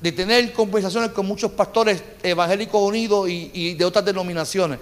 de 0.00 0.12
tener 0.12 0.52
conversaciones 0.52 1.10
con 1.10 1.26
muchos 1.26 1.50
pastores 1.52 2.02
evangélicos 2.22 2.80
unidos 2.80 3.28
y, 3.28 3.74
de 3.74 3.84
otras 3.84 4.04
denominaciones. 4.04 4.78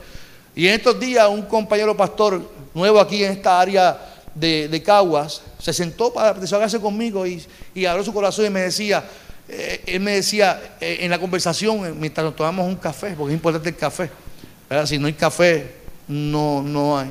Y 0.54 0.68
en 0.68 0.74
estos 0.74 0.98
días 0.98 1.28
un 1.28 1.42
compañero 1.42 1.96
pastor 1.96 2.40
nuevo 2.74 3.00
aquí 3.00 3.24
en 3.24 3.32
esta 3.32 3.60
área 3.60 3.98
de, 4.34 4.82
Caguas 4.84 5.42
se 5.58 5.72
sentó 5.72 6.12
para 6.12 6.34
desahogarse 6.34 6.80
conmigo 6.80 7.26
y, 7.26 7.44
abrió 7.86 8.04
su 8.04 8.12
corazón 8.12 8.46
y 8.46 8.50
me 8.50 8.60
decía, 8.60 9.04
eh, 9.48 9.82
él 9.86 10.00
me 10.00 10.12
decía 10.12 10.76
eh, 10.80 10.98
en 11.00 11.10
la 11.10 11.18
conversación, 11.18 11.86
eh, 11.86 11.92
mientras 11.96 12.24
nos 12.24 12.36
tomamos 12.36 12.66
un 12.66 12.76
café, 12.76 13.14
porque 13.16 13.34
es 13.34 13.38
importante 13.38 13.68
el 13.68 13.76
café, 13.76 14.10
si 14.86 14.98
no 14.98 15.06
hay 15.06 15.12
café, 15.12 15.74
no, 16.08 16.62
no, 16.62 16.98
hay, 16.98 17.10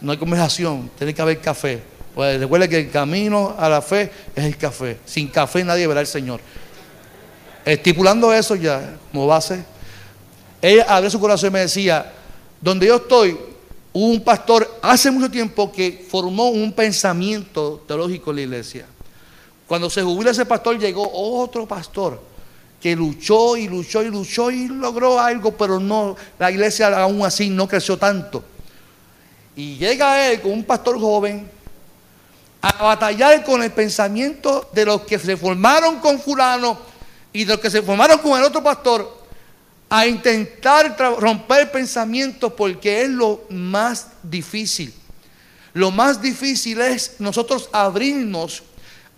no 0.00 0.12
hay 0.12 0.18
conversación, 0.18 0.90
tiene 0.96 1.14
que 1.14 1.22
haber 1.22 1.40
café. 1.40 1.94
Pues 2.14 2.38
recuerde 2.38 2.68
que 2.68 2.78
el 2.78 2.90
camino 2.90 3.56
a 3.58 3.68
la 3.68 3.82
fe 3.82 4.10
es 4.36 4.44
el 4.44 4.56
café. 4.56 4.98
Sin 5.04 5.28
café 5.28 5.64
nadie 5.64 5.86
verá 5.86 6.00
al 6.00 6.06
Señor. 6.06 6.40
Estipulando 7.64 8.32
eso 8.32 8.54
ya 8.56 8.96
como 9.10 9.26
base, 9.26 9.64
ella 10.60 10.84
abrió 10.88 11.10
su 11.10 11.20
corazón 11.20 11.48
y 11.48 11.52
me 11.52 11.60
decía, 11.60 12.12
donde 12.60 12.86
yo 12.86 12.96
estoy, 12.96 13.38
hubo 13.92 14.06
un 14.06 14.22
pastor 14.22 14.78
hace 14.82 15.10
mucho 15.10 15.30
tiempo 15.30 15.70
que 15.72 16.06
formó 16.10 16.48
un 16.48 16.72
pensamiento 16.72 17.82
teológico 17.86 18.30
en 18.30 18.36
la 18.36 18.42
iglesia. 18.42 18.86
Cuando 19.66 19.88
se 19.88 20.02
jubiló 20.02 20.30
ese 20.30 20.44
pastor 20.44 20.78
llegó 20.78 21.10
otro 21.10 21.66
pastor 21.66 22.20
que 22.80 22.94
luchó 22.94 23.56
y 23.56 23.66
luchó 23.66 24.02
y 24.02 24.10
luchó 24.10 24.50
y 24.50 24.68
logró 24.68 25.18
algo, 25.18 25.52
pero 25.56 25.80
no, 25.80 26.16
la 26.38 26.50
iglesia 26.50 26.88
aún 27.00 27.24
así 27.24 27.48
no 27.48 27.66
creció 27.66 27.96
tanto. 27.96 28.44
Y 29.56 29.76
llega 29.76 30.30
él 30.30 30.42
con 30.42 30.52
un 30.52 30.64
pastor 30.64 31.00
joven 31.00 31.48
a 32.60 32.82
batallar 32.82 33.42
con 33.44 33.62
el 33.62 33.70
pensamiento 33.70 34.68
de 34.72 34.84
los 34.84 35.02
que 35.02 35.18
se 35.18 35.36
formaron 35.36 35.98
con 36.00 36.18
fulano 36.18 36.78
y 37.34 37.44
de 37.44 37.52
los 37.52 37.60
que 37.60 37.68
se 37.68 37.82
formaron 37.82 38.20
con 38.20 38.38
el 38.38 38.44
otro 38.44 38.62
pastor 38.62 39.22
a 39.90 40.06
intentar 40.06 40.96
romper 41.18 41.70
pensamientos 41.70 42.52
porque 42.54 43.02
es 43.02 43.10
lo 43.10 43.42
más 43.50 44.06
difícil. 44.22 44.94
Lo 45.74 45.90
más 45.90 46.22
difícil 46.22 46.80
es 46.80 47.16
nosotros 47.18 47.68
abrirnos 47.72 48.62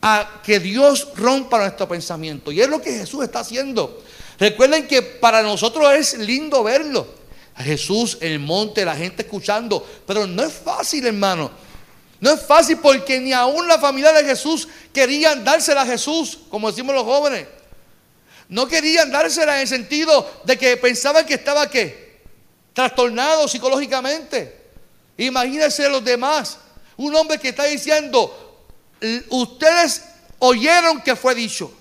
a 0.01 0.41
que 0.43 0.59
Dios 0.59 1.09
rompa 1.15 1.59
nuestro 1.59 1.87
pensamiento. 1.87 2.51
Y 2.51 2.63
es 2.63 2.69
lo 2.69 2.81
que 2.81 2.93
Jesús 2.93 3.23
está 3.23 3.41
haciendo. 3.41 4.03
Recuerden 4.39 4.89
que 4.89 5.03
para 5.03 5.43
nosotros 5.43 5.93
es 5.93 6.19
lindo 6.19 6.65
verlo. 6.65 7.07
A 7.55 7.63
Jesús 7.63 8.17
el 8.23 8.39
monte, 8.39 8.85
la 8.85 8.97
gente 8.97 9.23
escuchando. 9.23 9.87
Pero 10.07 10.27
no 10.27 10.43
es 10.43 10.55
fácil, 10.55 11.07
hermano. 11.07 11.51
No 12.21 12.31
es 12.31 12.41
fácil 12.41 12.79
porque 12.79 13.21
ni 13.21 13.35
aún 13.35 13.69
la 13.69 13.79
familia 13.79 14.13
de 14.13 14.25
Jesús 14.25 14.67
querían 14.93 15.45
dársela 15.45 15.83
a 15.83 15.87
Jesús, 15.87 16.39
como 16.49 16.71
decimos 16.71 16.95
los 16.95 17.05
jóvenes. 17.05 17.47
No 18.49 18.69
querían 18.69 19.11
dársela 19.11 19.57
en 19.57 19.63
el 19.63 19.69
sentido 19.69 20.41
de 20.45 20.57
que 20.57 20.77
pensaban 20.77 21.27
que 21.27 21.35
estaba 21.35 21.69
qué? 21.69 22.21
Trastornado 22.73 23.49
psicológicamente. 23.49 24.67
Imagínense 25.17 25.89
los 25.89 26.05
demás. 26.05 26.59
Un 26.97 27.15
hombre 27.15 27.39
que 27.39 27.49
está 27.49 27.65
diciendo, 27.65 28.69
ustedes 29.31 30.03
oyeron 30.39 31.01
que 31.03 31.17
fue 31.17 31.35
dicho. 31.35 31.73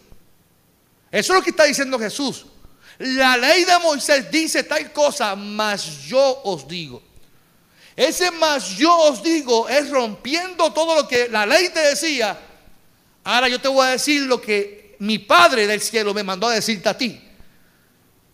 Eso 1.12 1.34
es 1.34 1.40
lo 1.40 1.44
que 1.44 1.52
está 1.52 1.66
diciendo 1.66 2.00
Jesús. 2.00 2.46
La 2.98 3.38
ley 3.38 3.66
de 3.66 3.78
Moisés 3.80 4.32
dice 4.32 4.64
tal 4.64 4.92
cosa, 4.92 5.36
mas 5.36 6.06
yo 6.08 6.42
os 6.44 6.68
digo. 6.68 7.02
Ese 7.96 8.32
más 8.32 8.70
yo 8.78 8.94
os 8.94 9.24
digo 9.24 9.70
es 9.70 9.90
rompiendo 9.90 10.74
todo 10.74 10.96
lo 10.96 11.08
que 11.08 11.30
la 11.30 11.46
ley 11.46 11.70
te 11.70 11.80
decía. 11.80 12.38
Ahora 13.24 13.48
yo 13.48 13.60
te 13.60 13.68
voy 13.68 13.86
a 13.88 13.92
decir 13.92 14.22
lo 14.24 14.42
que 14.42 14.85
mi 15.00 15.20
Padre 15.20 15.68
del 15.68 15.82
cielo 15.82 16.14
me 16.14 16.24
mandó 16.24 16.48
a 16.48 16.54
decirte 16.54 16.90
a 16.90 16.98
ti. 16.98 17.22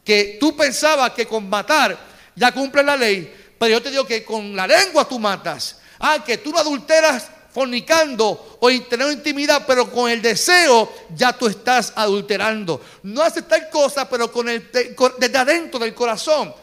Que 0.03 0.37
tú 0.39 0.55
pensabas 0.55 1.11
que 1.11 1.25
con 1.25 1.47
matar 1.49 1.97
ya 2.35 2.51
cumple 2.51 2.83
la 2.83 2.97
ley, 2.97 3.33
pero 3.59 3.73
yo 3.73 3.81
te 3.81 3.91
digo 3.91 4.05
que 4.05 4.23
con 4.23 4.55
la 4.55 4.65
lengua 4.65 5.07
tú 5.07 5.19
matas. 5.19 5.79
Ah, 5.99 6.23
que 6.25 6.39
tú 6.39 6.51
no 6.51 6.57
adulteras 6.57 7.29
fornicando 7.51 8.57
o 8.59 8.69
tener 8.89 9.11
intimidad, 9.11 9.65
pero 9.67 9.91
con 9.91 10.09
el 10.09 10.21
deseo 10.21 10.91
ya 11.15 11.33
tú 11.33 11.47
estás 11.47 11.93
adulterando. 11.95 12.81
No 13.03 13.21
haces 13.21 13.47
tal 13.47 13.69
cosa, 13.69 14.09
pero 14.09 14.31
con 14.31 14.49
el, 14.49 14.71
desde 14.71 15.37
adentro 15.37 15.79
del 15.79 15.93
corazón 15.93 16.53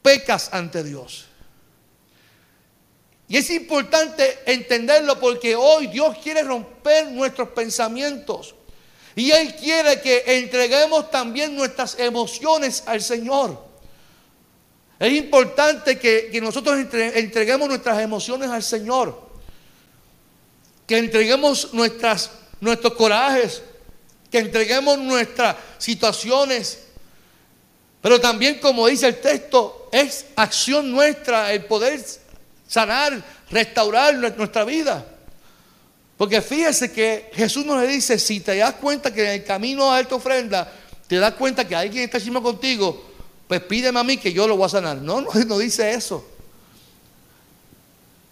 pecas 0.00 0.50
ante 0.52 0.82
Dios. 0.82 1.26
Y 3.28 3.36
es 3.38 3.48
importante 3.50 4.40
entenderlo 4.46 5.18
porque 5.18 5.56
hoy 5.56 5.86
Dios 5.86 6.18
quiere 6.22 6.42
romper 6.42 7.08
nuestros 7.08 7.48
pensamientos. 7.50 8.54
Y 9.14 9.30
Él 9.30 9.54
quiere 9.56 10.00
que 10.00 10.22
entreguemos 10.26 11.10
también 11.10 11.54
nuestras 11.54 11.98
emociones 11.98 12.82
al 12.86 13.02
Señor. 13.02 13.62
Es 14.98 15.12
importante 15.12 15.98
que, 15.98 16.30
nosotros 16.40 16.78
entreguemos 16.94 17.68
nuestras 17.68 18.00
emociones 18.00 18.48
al 18.50 18.62
Señor. 18.62 19.30
Que 20.86 20.98
entreguemos 20.98 21.74
nuestras, 21.74 22.30
nuestros 22.60 22.94
corajes. 22.94 23.62
Que 24.30 24.38
entreguemos 24.38 24.98
nuestras 24.98 25.56
situaciones. 25.78 26.78
Pero 28.00 28.20
también, 28.20 28.58
como 28.60 28.86
dice 28.86 29.08
el 29.08 29.20
texto, 29.20 29.88
es 29.92 30.26
acción 30.36 30.90
nuestra 30.90 31.52
el 31.52 31.64
poder 31.66 32.00
sanar, 32.66 33.22
restaurar 33.50 34.14
nuestra 34.14 34.64
vida. 34.64 35.04
Porque 36.16 36.40
fíjese 36.40 36.92
que 36.92 37.30
Jesús 37.34 37.64
nos 37.66 37.86
dice, 37.86 38.18
si 38.18 38.40
te 38.40 38.56
das 38.56 38.74
cuenta 38.74 39.12
que 39.12 39.24
en 39.24 39.30
el 39.40 39.44
camino 39.44 39.90
a 39.90 40.00
esta 40.00 40.14
ofrenda, 40.14 40.72
te 41.06 41.16
das 41.16 41.34
cuenta 41.34 41.66
que 41.66 41.74
alguien 41.74 42.04
está 42.04 42.18
encima 42.18 42.40
contigo, 42.40 43.10
pues 43.48 43.60
pídeme 43.62 43.98
a 43.98 44.04
mí 44.04 44.16
que 44.16 44.32
yo 44.32 44.46
lo 44.46 44.56
voy 44.56 44.66
a 44.66 44.68
sanar. 44.68 44.98
No, 44.98 45.20
no, 45.20 45.30
no 45.46 45.58
dice 45.58 45.92
eso. 45.92 46.24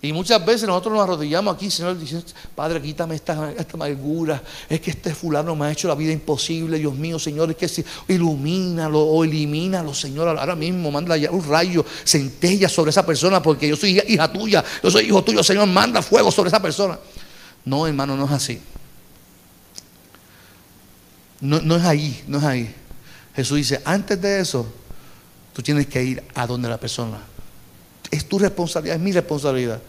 Y 0.02 0.14
muchas 0.14 0.44
veces 0.46 0.66
nosotros 0.66 0.94
nos 0.94 1.02
arrodillamos 1.02 1.54
aquí, 1.54 1.70
Señor, 1.70 1.98
diciendo, 1.98 2.24
Padre, 2.54 2.80
quítame 2.80 3.16
esta, 3.16 3.52
esta 3.52 3.74
amargura. 3.74 4.42
Es 4.66 4.80
que 4.80 4.92
este 4.92 5.14
fulano 5.14 5.54
me 5.54 5.66
ha 5.66 5.72
hecho 5.72 5.88
la 5.88 5.94
vida 5.94 6.10
imposible, 6.10 6.78
Dios 6.78 6.94
mío, 6.94 7.18
Señor. 7.18 7.50
Es 7.50 7.56
que 7.56 7.68
si, 7.68 7.84
ilumínalo 8.08 8.98
o 8.98 9.24
elimínalo, 9.24 9.92
Señor. 9.92 10.28
Ahora 10.28 10.56
mismo, 10.56 10.90
manda 10.90 11.16
un 11.30 11.46
rayo, 11.46 11.84
centella 12.02 12.70
sobre 12.70 12.90
esa 12.90 13.04
persona, 13.04 13.42
porque 13.42 13.68
yo 13.68 13.76
soy 13.76 14.00
hija 14.08 14.32
tuya, 14.32 14.64
yo 14.82 14.90
soy 14.90 15.04
hijo 15.04 15.22
tuyo, 15.22 15.44
Señor. 15.44 15.66
Manda 15.66 16.00
fuego 16.00 16.30
sobre 16.30 16.48
esa 16.48 16.62
persona. 16.62 16.98
No, 17.64 17.86
hermano, 17.86 18.16
no 18.16 18.24
es 18.24 18.30
así. 18.32 18.60
No, 21.40 21.60
no 21.60 21.76
es 21.76 21.84
ahí, 21.84 22.22
no 22.26 22.38
es 22.38 22.44
ahí. 22.44 22.74
Jesús 23.34 23.56
dice, 23.58 23.80
antes 23.84 24.20
de 24.20 24.40
eso, 24.40 24.66
tú 25.52 25.62
tienes 25.62 25.86
que 25.86 26.02
ir 26.02 26.22
a 26.34 26.46
donde 26.46 26.68
la 26.68 26.78
persona. 26.78 27.18
Es 28.10 28.28
tu 28.28 28.38
responsabilidad, 28.38 28.96
es 28.96 29.02
mi 29.02 29.12
responsabilidad. 29.12 29.80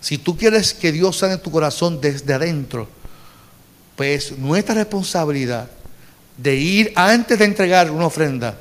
Si 0.00 0.18
tú 0.18 0.36
quieres 0.36 0.74
que 0.74 0.90
Dios 0.90 1.18
sane 1.18 1.38
tu 1.38 1.50
corazón 1.50 2.00
desde 2.00 2.34
adentro, 2.34 2.88
Pues 3.94 4.36
nuestra 4.38 4.74
responsabilidad 4.74 5.70
de 6.36 6.56
ir 6.56 6.92
antes 6.96 7.38
de 7.38 7.44
entregar 7.44 7.90
una 7.90 8.06
ofrenda, 8.06 8.58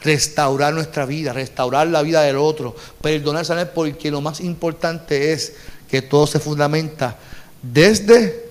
restaurar 0.00 0.72
nuestra 0.72 1.04
vida, 1.04 1.32
restaurar 1.32 1.88
la 1.88 2.02
vida 2.02 2.22
del 2.22 2.36
otro, 2.36 2.74
perdonar, 3.02 3.44
sanar, 3.44 3.74
porque 3.74 4.10
lo 4.10 4.20
más 4.20 4.40
importante 4.40 5.32
es 5.32 5.54
que 5.90 6.02
todo 6.02 6.26
se 6.26 6.38
fundamenta 6.38 7.18
desde 7.62 8.50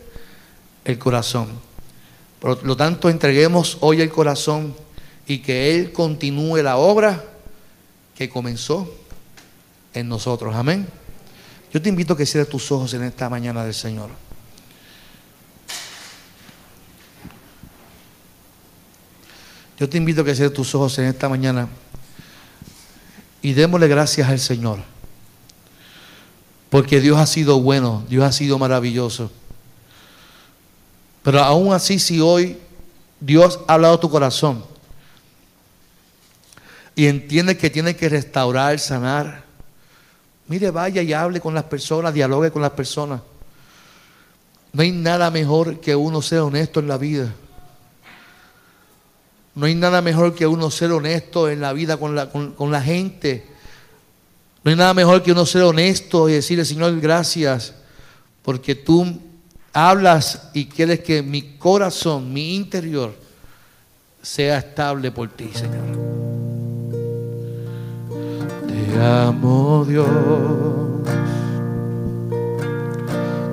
el 0.86 0.98
corazón. 0.98 1.48
Por 2.40 2.64
lo 2.64 2.78
tanto, 2.78 3.10
entreguemos 3.10 3.78
hoy 3.82 4.02
el 4.02 4.10
corazón 4.10 4.76
y 5.28 5.40
que 5.40 5.76
Él 5.76 5.92
continúe 5.92 6.58
la 6.58 6.78
obra 6.78 7.24
que 8.16 8.30
comenzó 8.30 8.92
en 9.94 10.08
nosotros. 10.08 10.56
Amén. 10.56 10.88
Yo 11.74 11.82
te 11.82 11.90
invito 11.90 12.14
a 12.14 12.18
que 12.18 12.26
cierres 12.26 12.50
tus 12.50 12.72
ojos 12.72 12.94
en 12.94 13.04
esta 13.04 13.30
mañana 13.30 13.64
del 13.64 13.74
Señor. 13.74 14.10
Yo 19.80 19.88
te 19.88 19.98
invito 19.98 20.22
a 20.22 20.26
que 20.26 20.36
cierres 20.36 20.54
tus 20.54 20.74
ojos 20.76 20.98
en 21.00 21.06
esta 21.06 21.30
mañana 21.30 21.70
y 23.42 23.54
démosle 23.54 23.88
gracias 23.88 24.28
al 24.28 24.40
Señor. 24.40 24.80
Porque 26.70 27.02
Dios 27.02 27.18
ha 27.18 27.26
sido 27.26 27.60
bueno, 27.60 28.04
Dios 28.10 28.24
ha 28.24 28.32
sido 28.32 28.60
maravilloso. 28.60 29.32
Pero 31.24 31.40
aún 31.42 31.74
así, 31.74 32.00
si 32.00 32.22
hoy 32.22 32.58
Dios 33.20 33.60
ha 33.68 33.74
hablado 33.74 34.00
tu 34.00 34.10
corazón 34.10 34.64
y 36.96 37.08
entiende 37.08 37.58
que 37.58 37.70
tiene 37.70 37.96
que 37.96 38.08
restaurar, 38.08 38.80
sanar, 38.80 39.44
mire, 40.48 40.70
vaya 40.72 41.02
y 41.02 41.14
hable 41.14 41.42
con 41.42 41.54
las 41.54 41.64
personas, 41.64 42.14
dialogue 42.14 42.52
con 42.52 42.62
las 42.62 42.72
personas. 42.72 43.22
No 44.72 44.84
hay 44.84 44.92
nada 44.92 45.32
mejor 45.32 45.80
que 45.80 45.96
uno 45.96 46.22
ser 46.22 46.40
honesto 46.40 46.80
en 46.80 46.88
la 46.88 46.98
vida. 46.98 47.34
No 49.56 49.66
hay 49.66 49.74
nada 49.76 50.02
mejor 50.02 50.36
que 50.36 50.46
uno 50.46 50.70
ser 50.70 50.92
honesto 50.92 51.50
en 51.50 51.62
la 51.62 51.74
vida 51.74 51.98
con 51.98 52.16
la, 52.16 52.30
con 52.30 52.72
la 52.72 52.82
gente. 52.82 53.46
No 54.64 54.72
hay 54.72 54.78
nada 54.78 54.94
mejor 54.94 55.24
que 55.24 55.32
uno 55.32 55.46
ser 55.46 55.64
honesto 55.64 56.28
y 56.28 56.34
decirle, 56.34 56.66
Señor, 56.66 57.00
gracias, 57.00 57.74
porque 58.44 58.76
tú 58.76 59.18
hablas 59.72 60.50
y 60.54 60.66
quieres 60.66 61.00
que 61.00 61.24
mi 61.24 61.58
corazón, 61.58 62.34
mi 62.34 62.56
interior, 62.56 63.14
sea 64.22 64.58
estable 64.58 65.12
por 65.12 65.30
ti, 65.30 65.50
Señor. 65.54 65.98
Te 68.68 69.02
amo, 69.02 69.86
Dios. 69.88 70.08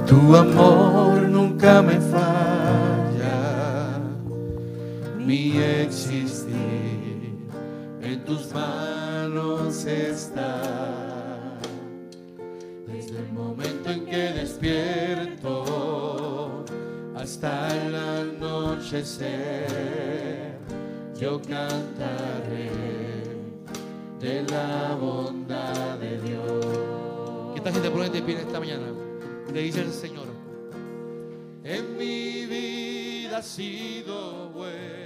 Tu 0.09 0.37
amor 0.37 1.23
nunca 1.29 1.83
me 1.83 2.01
falla. 2.01 3.31
Mi 5.19 5.57
existir 5.57 6.45
en 8.03 8.25
tus 8.25 8.53
manos 8.53 9.06
está. 9.35 11.59
Desde 12.87 13.19
el 13.19 13.33
momento 13.33 13.91
en 13.91 14.07
que 14.07 14.31
despierto 14.33 15.65
hasta 17.17 17.77
el 17.77 17.93
anochecer, 17.95 19.67
yo 21.19 21.43
cantaré 21.43 22.71
de 24.21 24.45
la 24.49 24.97
bondad 25.01 25.99
de 25.99 26.21
Dios. 26.21 26.67
¿Qué 27.55 27.61
tal 27.61 27.75
si 27.75 27.81
te 27.81 27.91
pones 27.91 28.13
de 28.13 28.23
pie 28.23 28.37
esta 28.37 28.61
mañana? 28.61 28.87
Le 29.53 29.63
dice 29.63 29.83
el 29.83 29.93
Señor, 29.93 30.29
en 31.65 31.99
mi 31.99 32.47
vida 32.47 33.39
ha 33.39 33.43
sido 33.43 34.51
bueno. 34.51 35.06